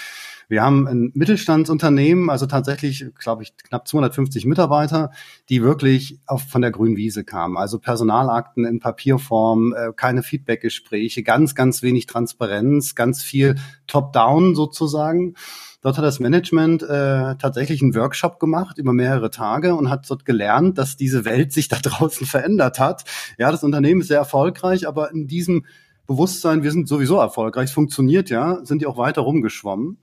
Wir 0.48 0.62
haben 0.62 0.88
ein 0.88 1.12
Mittelstandsunternehmen, 1.14 2.30
also 2.30 2.46
tatsächlich, 2.46 3.06
glaube 3.16 3.44
ich, 3.44 3.56
knapp 3.56 3.86
250 3.86 4.44
Mitarbeiter, 4.44 5.12
die 5.48 5.62
wirklich 5.62 6.18
auf, 6.26 6.42
von 6.42 6.62
der 6.62 6.72
grünen 6.72 6.96
Wiese 6.96 7.22
kamen. 7.22 7.56
Also 7.56 7.78
Personalakten 7.78 8.64
in 8.64 8.80
Papierform, 8.80 9.72
äh, 9.72 9.92
keine 9.94 10.24
Feedbackgespräche, 10.24 11.22
ganz, 11.22 11.54
ganz 11.54 11.82
wenig 11.82 12.06
Transparenz, 12.06 12.96
ganz 12.96 13.22
viel 13.22 13.54
Top-Down 13.86 14.56
sozusagen. 14.56 15.34
Dort 15.80 15.96
hat 15.96 16.04
das 16.04 16.18
Management 16.18 16.82
äh, 16.82 17.36
tatsächlich 17.36 17.82
einen 17.82 17.94
Workshop 17.94 18.40
gemacht 18.40 18.78
über 18.78 18.92
mehrere 18.92 19.30
Tage 19.30 19.76
und 19.76 19.90
hat 19.90 20.10
dort 20.10 20.24
gelernt, 20.24 20.78
dass 20.78 20.96
diese 20.96 21.24
Welt 21.24 21.52
sich 21.52 21.68
da 21.68 21.76
draußen 21.82 22.26
verändert 22.26 22.80
hat. 22.80 23.04
Ja, 23.38 23.52
das 23.52 23.62
Unternehmen 23.62 24.00
ist 24.00 24.08
sehr 24.08 24.18
erfolgreich, 24.18 24.88
aber 24.88 25.12
in 25.12 25.28
diesem 25.28 25.64
Bewusstsein, 26.06 26.62
wir 26.62 26.70
sind 26.72 26.88
sowieso 26.88 27.18
erfolgreich, 27.18 27.66
es 27.66 27.72
funktioniert 27.72 28.30
ja, 28.30 28.64
sind 28.64 28.82
die 28.82 28.86
auch 28.86 28.98
weiter 28.98 29.22
rumgeschwommen. 29.22 29.98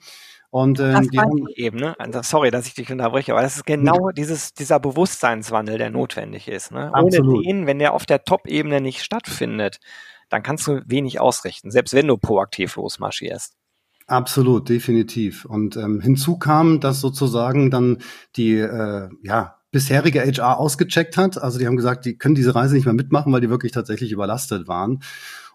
Und 0.49 0.79
ähm, 0.79 0.93
das 0.93 1.07
die 1.07 1.19
haben, 1.19 1.47
eben, 1.55 1.77
ne? 1.77 1.99
Also, 1.99 2.21
sorry, 2.21 2.51
dass 2.51 2.67
ich 2.67 2.75
dich 2.75 2.91
unterbreche, 2.91 3.31
aber 3.31 3.41
das 3.41 3.55
ist 3.55 3.65
genau 3.65 4.09
mhm. 4.09 4.13
dieses, 4.15 4.53
dieser 4.53 4.79
Bewusstseinswandel, 4.79 5.79
der 5.79 5.89
notwendig 5.89 6.47
ist. 6.47 6.71
Ne? 6.71 6.91
Ohne 6.95 7.41
den, 7.43 7.65
wenn 7.65 7.79
der 7.79 7.95
auf 7.95 8.05
der 8.05 8.23
Top-Ebene 8.23 8.79
nicht 8.79 9.01
stattfindet, 9.01 9.79
dann 10.29 10.43
kannst 10.43 10.67
du 10.67 10.81
wenig 10.85 11.19
ausrichten, 11.19 11.71
selbst 11.71 11.95
wenn 11.95 12.07
du 12.07 12.17
proaktiv 12.17 12.75
losmarschierst. 12.75 13.55
Absolut, 14.05 14.69
definitiv. 14.69 15.45
Und 15.45 15.75
ähm, 15.77 16.01
hinzu 16.01 16.37
kam, 16.37 16.79
dass 16.79 17.01
sozusagen 17.01 17.71
dann 17.71 17.99
die 18.35 18.57
äh, 18.57 19.09
ja, 19.23 19.55
bisherige 19.71 20.21
HR 20.21 20.59
ausgecheckt 20.59 21.17
hat. 21.17 21.41
Also 21.41 21.57
die 21.57 21.65
haben 21.65 21.77
gesagt, 21.77 22.05
die 22.05 22.17
können 22.17 22.35
diese 22.35 22.53
Reise 22.53 22.75
nicht 22.75 22.85
mehr 22.85 22.93
mitmachen, 22.93 23.33
weil 23.33 23.41
die 23.41 23.49
wirklich 23.49 23.71
tatsächlich 23.71 24.11
überlastet 24.11 24.67
waren. 24.67 25.01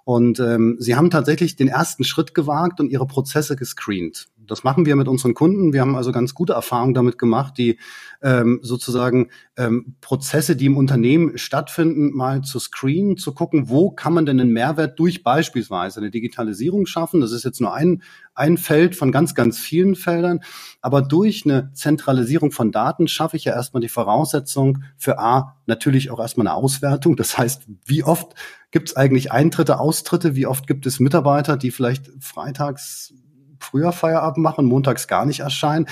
Und 0.09 0.40
ähm, 0.40 0.77
sie 0.79 0.97
haben 0.97 1.11
tatsächlich 1.11 1.57
den 1.57 1.68
ersten 1.68 2.03
Schritt 2.03 2.35
gewagt 2.35 2.81
und 2.81 2.88
ihre 2.88 3.07
Prozesse 3.07 3.57
gescreent. 3.57 4.29
Das 4.51 4.65
machen 4.65 4.87
wir 4.87 4.97
mit 4.97 5.09
unseren 5.09 5.35
Kunden. 5.35 5.73
Wir 5.73 5.81
haben 5.81 5.97
also 5.97 6.13
ganz 6.13 6.35
gute 6.35 6.55
Erfahrungen 6.55 6.95
damit 6.95 7.19
gemacht, 7.19 7.55
die 7.59 7.79
ähm, 8.23 8.61
sozusagen 8.63 9.29
ähm, 9.57 9.95
Prozesse, 10.01 10.57
die 10.57 10.67
im 10.67 10.77
Unternehmen 10.77 11.39
stattfinden, 11.39 12.11
mal 12.15 12.43
zu 12.43 12.59
screenen, 12.59 13.17
zu 13.17 13.33
gucken, 13.33 13.69
wo 13.69 13.91
kann 13.91 14.13
man 14.13 14.27
denn 14.27 14.41
einen 14.41 14.53
Mehrwert 14.53 14.99
durch 14.99 15.23
beispielsweise 15.23 16.01
eine 16.01 16.11
Digitalisierung 16.11 16.87
schaffen. 16.87 17.21
Das 17.21 17.33
ist 17.33 17.45
jetzt 17.45 17.61
nur 17.61 17.75
ein, 17.75 18.03
ein 18.35 18.57
Feld 18.57 18.97
von 18.97 19.13
ganz, 19.13 19.35
ganz 19.35 19.59
vielen 19.59 19.95
Feldern. 19.95 20.41
Aber 20.81 21.03
durch 21.03 21.45
eine 21.45 21.73
Zentralisierung 21.75 22.51
von 22.51 22.73
Daten 22.73 23.09
schaffe 23.09 23.37
ich 23.37 23.45
ja 23.45 23.53
erstmal 23.53 23.81
die 23.81 23.89
Voraussetzung 23.89 24.83
für 24.97 25.19
A, 25.19 25.57
natürlich 25.67 26.11
auch 26.11 26.21
erstmal 26.21 26.47
eine 26.47 26.57
Auswertung. 26.57 27.17
Das 27.17 27.39
heißt, 27.39 27.67
wie 27.85 28.03
oft 28.03 28.35
Gibt 28.71 28.91
es 28.91 28.97
eigentlich 28.97 29.33
Eintritte, 29.33 29.81
Austritte? 29.81 30.37
Wie 30.37 30.47
oft 30.47 30.67
gibt 30.67 30.85
es 30.85 31.01
Mitarbeiter, 31.01 31.57
die 31.57 31.71
vielleicht 31.71 32.11
freitags 32.21 33.15
früher 33.61 33.92
Feierabend 33.92 34.42
machen, 34.42 34.66
montags 34.66 35.09
gar 35.09 35.27
nicht 35.27 35.40
erscheinen? 35.40 35.87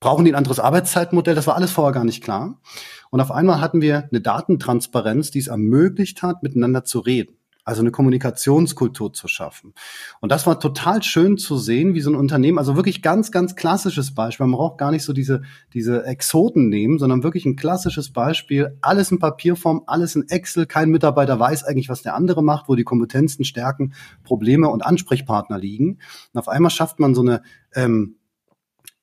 Brauchen 0.00 0.24
die 0.24 0.32
ein 0.32 0.36
anderes 0.36 0.60
Arbeitszeitmodell? 0.60 1.34
Das 1.34 1.46
war 1.46 1.54
alles 1.54 1.70
vorher 1.70 1.92
gar 1.92 2.04
nicht 2.04 2.22
klar. 2.22 2.60
Und 3.10 3.20
auf 3.20 3.30
einmal 3.30 3.60
hatten 3.60 3.80
wir 3.80 4.08
eine 4.10 4.20
Datentransparenz, 4.20 5.30
die 5.30 5.38
es 5.38 5.48
ermöglicht 5.48 6.22
hat, 6.22 6.42
miteinander 6.42 6.84
zu 6.84 6.98
reden 7.00 7.36
also 7.64 7.80
eine 7.80 7.92
Kommunikationskultur 7.92 9.12
zu 9.12 9.28
schaffen. 9.28 9.74
Und 10.20 10.32
das 10.32 10.46
war 10.46 10.58
total 10.58 11.02
schön 11.02 11.38
zu 11.38 11.56
sehen, 11.56 11.94
wie 11.94 12.00
so 12.00 12.10
ein 12.10 12.16
Unternehmen, 12.16 12.58
also 12.58 12.76
wirklich 12.76 13.02
ganz, 13.02 13.30
ganz 13.30 13.54
klassisches 13.54 14.14
Beispiel. 14.14 14.46
Man 14.46 14.56
braucht 14.56 14.78
gar 14.78 14.90
nicht 14.90 15.04
so 15.04 15.12
diese, 15.12 15.42
diese 15.72 16.04
Exoten 16.04 16.68
nehmen, 16.68 16.98
sondern 16.98 17.22
wirklich 17.22 17.46
ein 17.46 17.56
klassisches 17.56 18.12
Beispiel. 18.12 18.76
Alles 18.80 19.12
in 19.12 19.20
Papierform, 19.20 19.82
alles 19.86 20.16
in 20.16 20.28
Excel. 20.28 20.66
Kein 20.66 20.90
Mitarbeiter 20.90 21.38
weiß 21.38 21.64
eigentlich, 21.64 21.88
was 21.88 22.02
der 22.02 22.14
andere 22.14 22.42
macht, 22.42 22.68
wo 22.68 22.74
die 22.74 22.84
Kompetenzen, 22.84 23.44
Stärken, 23.44 23.94
Probleme 24.24 24.68
und 24.68 24.84
Ansprechpartner 24.84 25.58
liegen. 25.58 25.98
Und 26.32 26.40
auf 26.40 26.48
einmal 26.48 26.70
schafft 26.70 26.98
man 26.98 27.14
so 27.14 27.20
eine 27.20 27.42
ähm, 27.74 28.16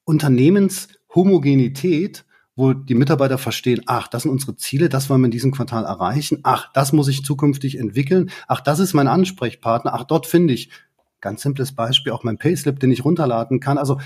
Unternehmenshomogenität, 0.04 2.26
wo 2.60 2.74
die 2.74 2.94
Mitarbeiter 2.94 3.40
verstehen, 3.40 3.82
ach, 3.88 4.08
das 4.08 4.24
sind 4.24 4.32
unsere 4.32 4.56
Ziele, 4.56 4.90
das 4.90 5.10
wollen 5.10 5.22
wir 5.22 5.26
in 5.26 5.32
diesem 5.32 5.52
Quartal 5.52 5.86
erreichen, 5.86 6.42
ach, 6.44 6.72
das 6.74 6.94
muss 6.94 7.08
ich 7.08 7.26
zukünftig 7.26 7.80
entwickeln, 7.80 8.30
ach, 8.48 8.62
das 8.62 8.80
ist 8.80 8.94
mein 8.94 9.08
Ansprechpartner, 9.08 9.94
ach, 9.94 10.04
dort 10.04 10.28
finde 10.28 10.54
ich 10.54 10.70
Ganz 11.22 11.42
simples 11.42 11.74
Beispiel, 11.74 12.14
auch 12.14 12.24
mein 12.24 12.38
Payslip, 12.38 12.80
den 12.80 12.92
ich 12.92 13.04
runterladen 13.04 13.60
kann. 13.60 13.78
Also 13.78 14.00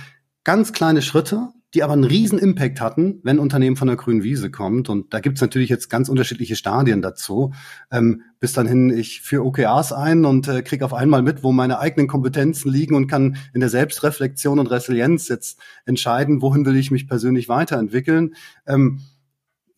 ganz 0.43 0.73
kleine 0.73 1.01
Schritte, 1.01 1.49
die 1.73 1.81
aber 1.81 1.93
einen 1.93 2.03
riesen 2.03 2.37
Impact 2.37 2.81
hatten, 2.81 3.19
wenn 3.23 3.37
ein 3.37 3.39
Unternehmen 3.39 3.75
von 3.75 3.87
der 3.87 3.97
grünen 3.97 4.23
Wiese 4.23 4.51
kommt. 4.51 4.89
Und 4.89 5.13
da 5.13 5.19
gibt's 5.19 5.41
natürlich 5.41 5.69
jetzt 5.69 5.89
ganz 5.89 6.07
unterschiedliche 6.07 6.55
Stadien 6.55 7.01
dazu. 7.01 7.51
Ähm, 7.91 8.21
bis 8.39 8.53
dann 8.53 8.67
hin, 8.67 8.89
ich 8.89 9.21
führe 9.21 9.45
OKRs 9.45 9.91
ein 9.91 10.25
und 10.25 10.47
äh, 10.47 10.61
kriege 10.61 10.85
auf 10.85 10.93
einmal 10.93 11.23
mit, 11.23 11.43
wo 11.43 11.51
meine 11.51 11.79
eigenen 11.79 12.07
Kompetenzen 12.07 12.71
liegen 12.71 12.95
und 12.95 13.07
kann 13.07 13.37
in 13.53 13.59
der 13.59 13.69
Selbstreflexion 13.69 14.59
und 14.59 14.67
Resilienz 14.67 15.27
jetzt 15.29 15.59
entscheiden, 15.85 16.41
wohin 16.41 16.65
will 16.65 16.75
ich 16.75 16.91
mich 16.91 17.07
persönlich 17.07 17.49
weiterentwickeln. 17.49 18.35
Ähm, 18.67 18.99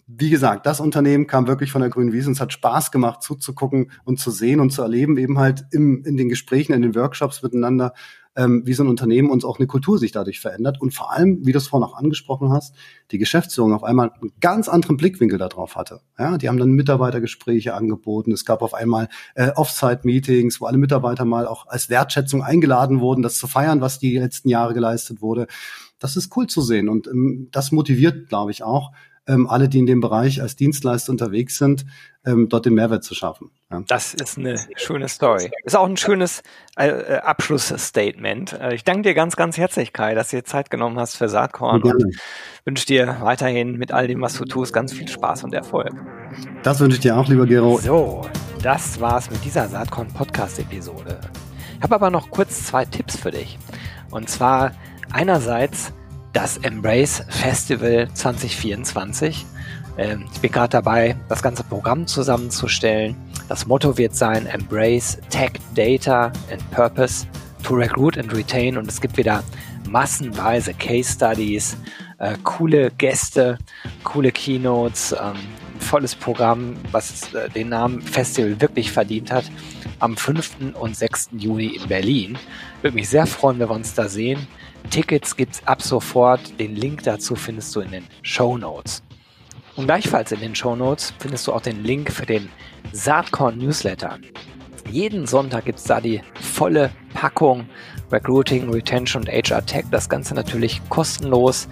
wie 0.08 0.30
gesagt, 0.30 0.66
das 0.68 0.80
Unternehmen 0.80 1.26
kam 1.26 1.48
wirklich 1.48 1.72
von 1.72 1.82
der 1.82 1.90
grünen 1.90 2.14
Wiese 2.14 2.28
und 2.28 2.34
es 2.34 2.42
hat 2.42 2.54
Spaß 2.54 2.92
gemacht 2.92 3.24
zuzugucken 3.24 3.92
und 4.04 4.20
zu 4.20 4.30
sehen 4.30 4.60
und 4.60 4.72
zu 4.72 4.84
erleben, 4.84 5.18
eben 5.18 5.40
halt 5.40 5.66
im, 5.72 6.04
in 6.04 6.16
den 6.16 6.30
Gesprächen, 6.30 6.74
in 6.74 6.84
den 6.84 6.94
Workshops 6.94 7.42
miteinander, 7.42 7.94
ähm, 8.36 8.63
wie 8.65 8.74
so 8.74 8.84
ein 8.84 8.89
Unternehmen 8.89 9.30
und 9.30 9.45
auch 9.45 9.60
eine 9.60 9.67
Kultur 9.67 9.98
sich 9.98 10.12
dadurch 10.12 10.39
verändert. 10.39 10.82
Und 10.82 10.93
vor 10.93 11.12
allem, 11.12 11.45
wie 11.45 11.52
du 11.52 11.58
es 11.58 11.67
vorhin 11.67 11.88
auch 11.88 11.95
angesprochen 11.95 12.52
hast, 12.52 12.76
die 13.12 13.17
Geschäftsführung 13.17 13.74
auf 13.74 13.84
einmal 13.84 14.12
einen 14.12 14.32
ganz 14.41 14.67
anderen 14.67 14.98
Blickwinkel 14.98 15.38
darauf 15.38 15.76
hatte. 15.76 16.02
Ja, 16.17 16.38
die 16.38 16.50
haben 16.50 16.58
dann 16.58 16.71
Mitarbeitergespräche 16.71 17.74
angeboten. 17.74 18.32
Es 18.32 18.45
gab 18.45 18.62
auf 18.62 18.74
einmal 18.74 19.10
äh, 19.36 19.52
Offsite-Meetings, 19.52 20.62
wo 20.62 20.65
alle 20.65 20.78
Mitarbeiter 20.78 21.26
mal 21.26 21.48
auch 21.48 21.67
als 21.67 21.89
Wertschätzung 21.89 22.43
eingeladen 22.43 23.00
wurden, 23.00 23.21
das 23.21 23.38
zu 23.38 23.48
feiern, 23.48 23.82
was 23.82 24.00
die 24.00 24.17
letzten 24.17 24.50
Jahre 24.50 24.74
geleistet 24.74 25.21
wurde. 25.21 25.48
Das 26.00 26.17
ist 26.17 26.36
cool 26.36 26.48
zu 26.48 26.62
sehen 26.62 26.89
und 26.89 27.08
ähm, 27.08 27.48
das 27.52 27.71
motiviert, 27.71 28.28
glaube 28.28 28.52
ich, 28.52 28.63
auch, 28.63 28.91
ähm, 29.28 29.48
alle, 29.48 29.70
die 29.70 29.80
in 29.80 29.86
dem 29.86 30.02
Bereich 30.02 30.42
als 30.42 30.56
Dienstleister 30.56 31.12
unterwegs 31.12 31.58
sind, 31.58 31.86
ähm, 32.26 32.50
dort 32.50 32.66
den 32.66 32.74
Mehrwert 32.74 33.04
zu 33.04 33.16
schaffen. 33.16 33.52
Ja. 33.72 33.84
Das 33.88 34.14
ist 34.14 34.38
eine 34.38 34.60
schöne 34.76 35.08
Story. 35.08 35.52
Ist 35.64 35.76
auch 35.76 35.88
ein 35.88 35.98
schönes 35.98 36.44
äh, 36.78 36.88
äh, 36.88 37.18
Abschlussstatement. 37.20 38.54
Äh, 38.54 38.76
ich 38.76 38.84
danke 38.84 39.04
dir 39.04 39.14
ganz, 39.14 39.36
ganz 39.36 39.58
herzlich, 39.58 39.94
Kai, 39.94 40.16
dass 40.16 40.30
du 40.30 40.38
dir 40.38 40.44
Zeit 40.44 40.70
genommen 40.70 41.00
hast 41.00 41.16
für 41.16 41.30
Saatkorn 41.30 41.82
und 41.84 42.18
wünsche 42.66 42.86
dir 42.86 43.18
weiterhin 43.22 43.78
mit 43.78 43.92
all 43.92 44.08
dem, 44.08 44.22
was 44.22 44.34
du 44.38 44.46
tust, 44.46 44.74
ganz 44.74 44.94
viel 44.94 45.08
Spaß 45.08 45.44
und 45.44 45.54
Erfolg. 45.54 45.92
Das 46.64 46.80
wünsche 46.80 46.98
ich 46.98 47.02
dir 47.02 47.18
auch, 47.18 47.28
lieber 47.28 47.46
Gero. 47.46 47.78
So, 47.80 48.28
das 48.62 49.00
war's 49.00 49.30
mit 49.30 49.44
dieser 49.44 49.68
Saatkorn 49.68 50.08
Podcast 50.08 50.60
Episode. 50.60 51.20
Ich 51.78 51.84
habe 51.84 51.96
aber 51.96 52.10
noch 52.10 52.30
kurz 52.32 52.66
zwei 52.66 52.86
Tipps 52.86 53.18
für 53.18 53.32
dich. 53.32 53.60
Und 54.10 54.30
zwar 54.30 54.72
einerseits 55.12 55.94
das 56.36 56.58
Embrace 56.58 57.24
Festival 57.30 58.10
2024. 58.13 59.45
Ähm, 59.98 60.26
ich 60.34 60.41
bin 60.41 60.52
gerade 60.52 60.71
dabei, 60.71 61.15
das 61.30 61.41
ganze 61.41 61.63
Programm 61.63 62.08
zusammenzustellen. 62.08 63.15
Das 63.48 63.65
Motto 63.65 63.98
wird 63.98 64.13
sein 64.13 64.45
Embrace 64.45 65.17
Tech, 65.30 65.54
Data 65.76 66.34
and 66.52 66.71
Purpose 66.71 67.26
to 67.63 67.76
Recruit 67.76 68.17
and 68.17 68.36
Retain. 68.36 68.78
Und 68.78 68.89
es 68.89 69.00
gibt 69.00 69.15
wieder 69.15 69.45
massenweise 69.88 70.74
Case 70.74 71.13
Studies, 71.13 71.78
äh, 72.17 72.34
coole 72.43 72.91
Gäste, 72.91 73.58
coole 74.04 74.34
Keynotes, 74.34 75.13
ähm, 75.13 75.39
volles 75.80 76.15
Programm, 76.15 76.76
was 76.91 77.34
äh, 77.34 77.50
den 77.50 77.69
Namen 77.69 78.02
Festival 78.02 78.60
wirklich 78.60 78.91
verdient 78.91 79.32
hat. 79.32 79.45
Am 80.00 80.17
5. 80.17 80.74
und 80.78 80.98
6. 80.98 81.30
Juni 81.38 81.78
in 81.78 81.88
Berlin. 81.88 82.38
Würde 82.82 82.95
mich 82.95 83.08
sehr 83.08 83.26
freuen, 83.26 83.58
wenn 83.60 83.69
wir 83.69 83.76
uns 83.76 83.93
da 83.93 84.10
sehen. 84.10 84.45
Tickets 84.89 85.36
gibt's 85.36 85.62
ab 85.65 85.82
sofort. 85.82 86.60
Den 86.60 86.76
Link 86.76 87.04
dazu 87.04 87.36
findest 87.36 87.76
du 87.76 87.82
in 87.82 87.91
den 87.91 88.08
Show 88.21 88.58
Notes. 88.58 89.04
Und 89.76 89.86
gleichfalls 89.86 90.32
in 90.32 90.39
den 90.39 90.56
Show 90.56 90.76
Notes 90.76 91.13
findest 91.19 91.48
du 91.48 91.54
auch 91.54 91.62
den 91.62 91.84
Link 91.84 92.12
für 92.12 92.26
den 92.26 92.50
Saatkorn 92.91 93.58
Newsletter. 93.58 94.19
Jeden 94.91 95.26
Sonntag 95.26 95.65
gibt's 95.65 95.84
da 95.84 96.00
die 96.00 96.21
volle 96.39 96.91
Packung 97.13 97.67
Recruiting, 98.12 98.69
Retention 98.69 99.24
und 99.24 99.30
HR 99.30 99.65
Tech. 99.65 99.86
Das 99.91 100.10
Ganze 100.10 100.36
natürlich 100.36 100.82
kostenlos, 100.89 101.67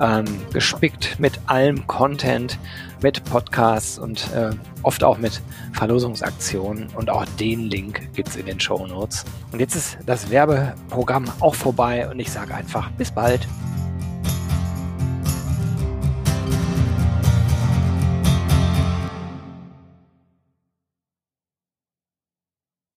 ähm, 0.00 0.24
gespickt 0.52 1.18
mit 1.18 1.38
allem 1.46 1.86
Content, 1.86 2.58
mit 3.02 3.22
Podcasts 3.24 3.98
und 3.98 4.32
äh, 4.34 4.50
oft 4.82 5.04
auch 5.04 5.18
mit 5.18 5.42
Verlosungsaktionen. 5.72 6.88
Und 6.94 7.10
auch 7.10 7.26
den 7.38 7.60
Link 7.68 8.08
gibt's 8.14 8.36
in 8.36 8.46
den 8.46 8.58
Show 8.58 8.86
Notes. 8.86 9.24
Und 9.52 9.60
jetzt 9.60 9.76
ist 9.76 9.98
das 10.06 10.30
Werbeprogramm 10.30 11.26
auch 11.40 11.54
vorbei 11.54 12.08
und 12.08 12.18
ich 12.18 12.30
sage 12.30 12.54
einfach 12.54 12.90
bis 12.92 13.10
bald. 13.10 13.46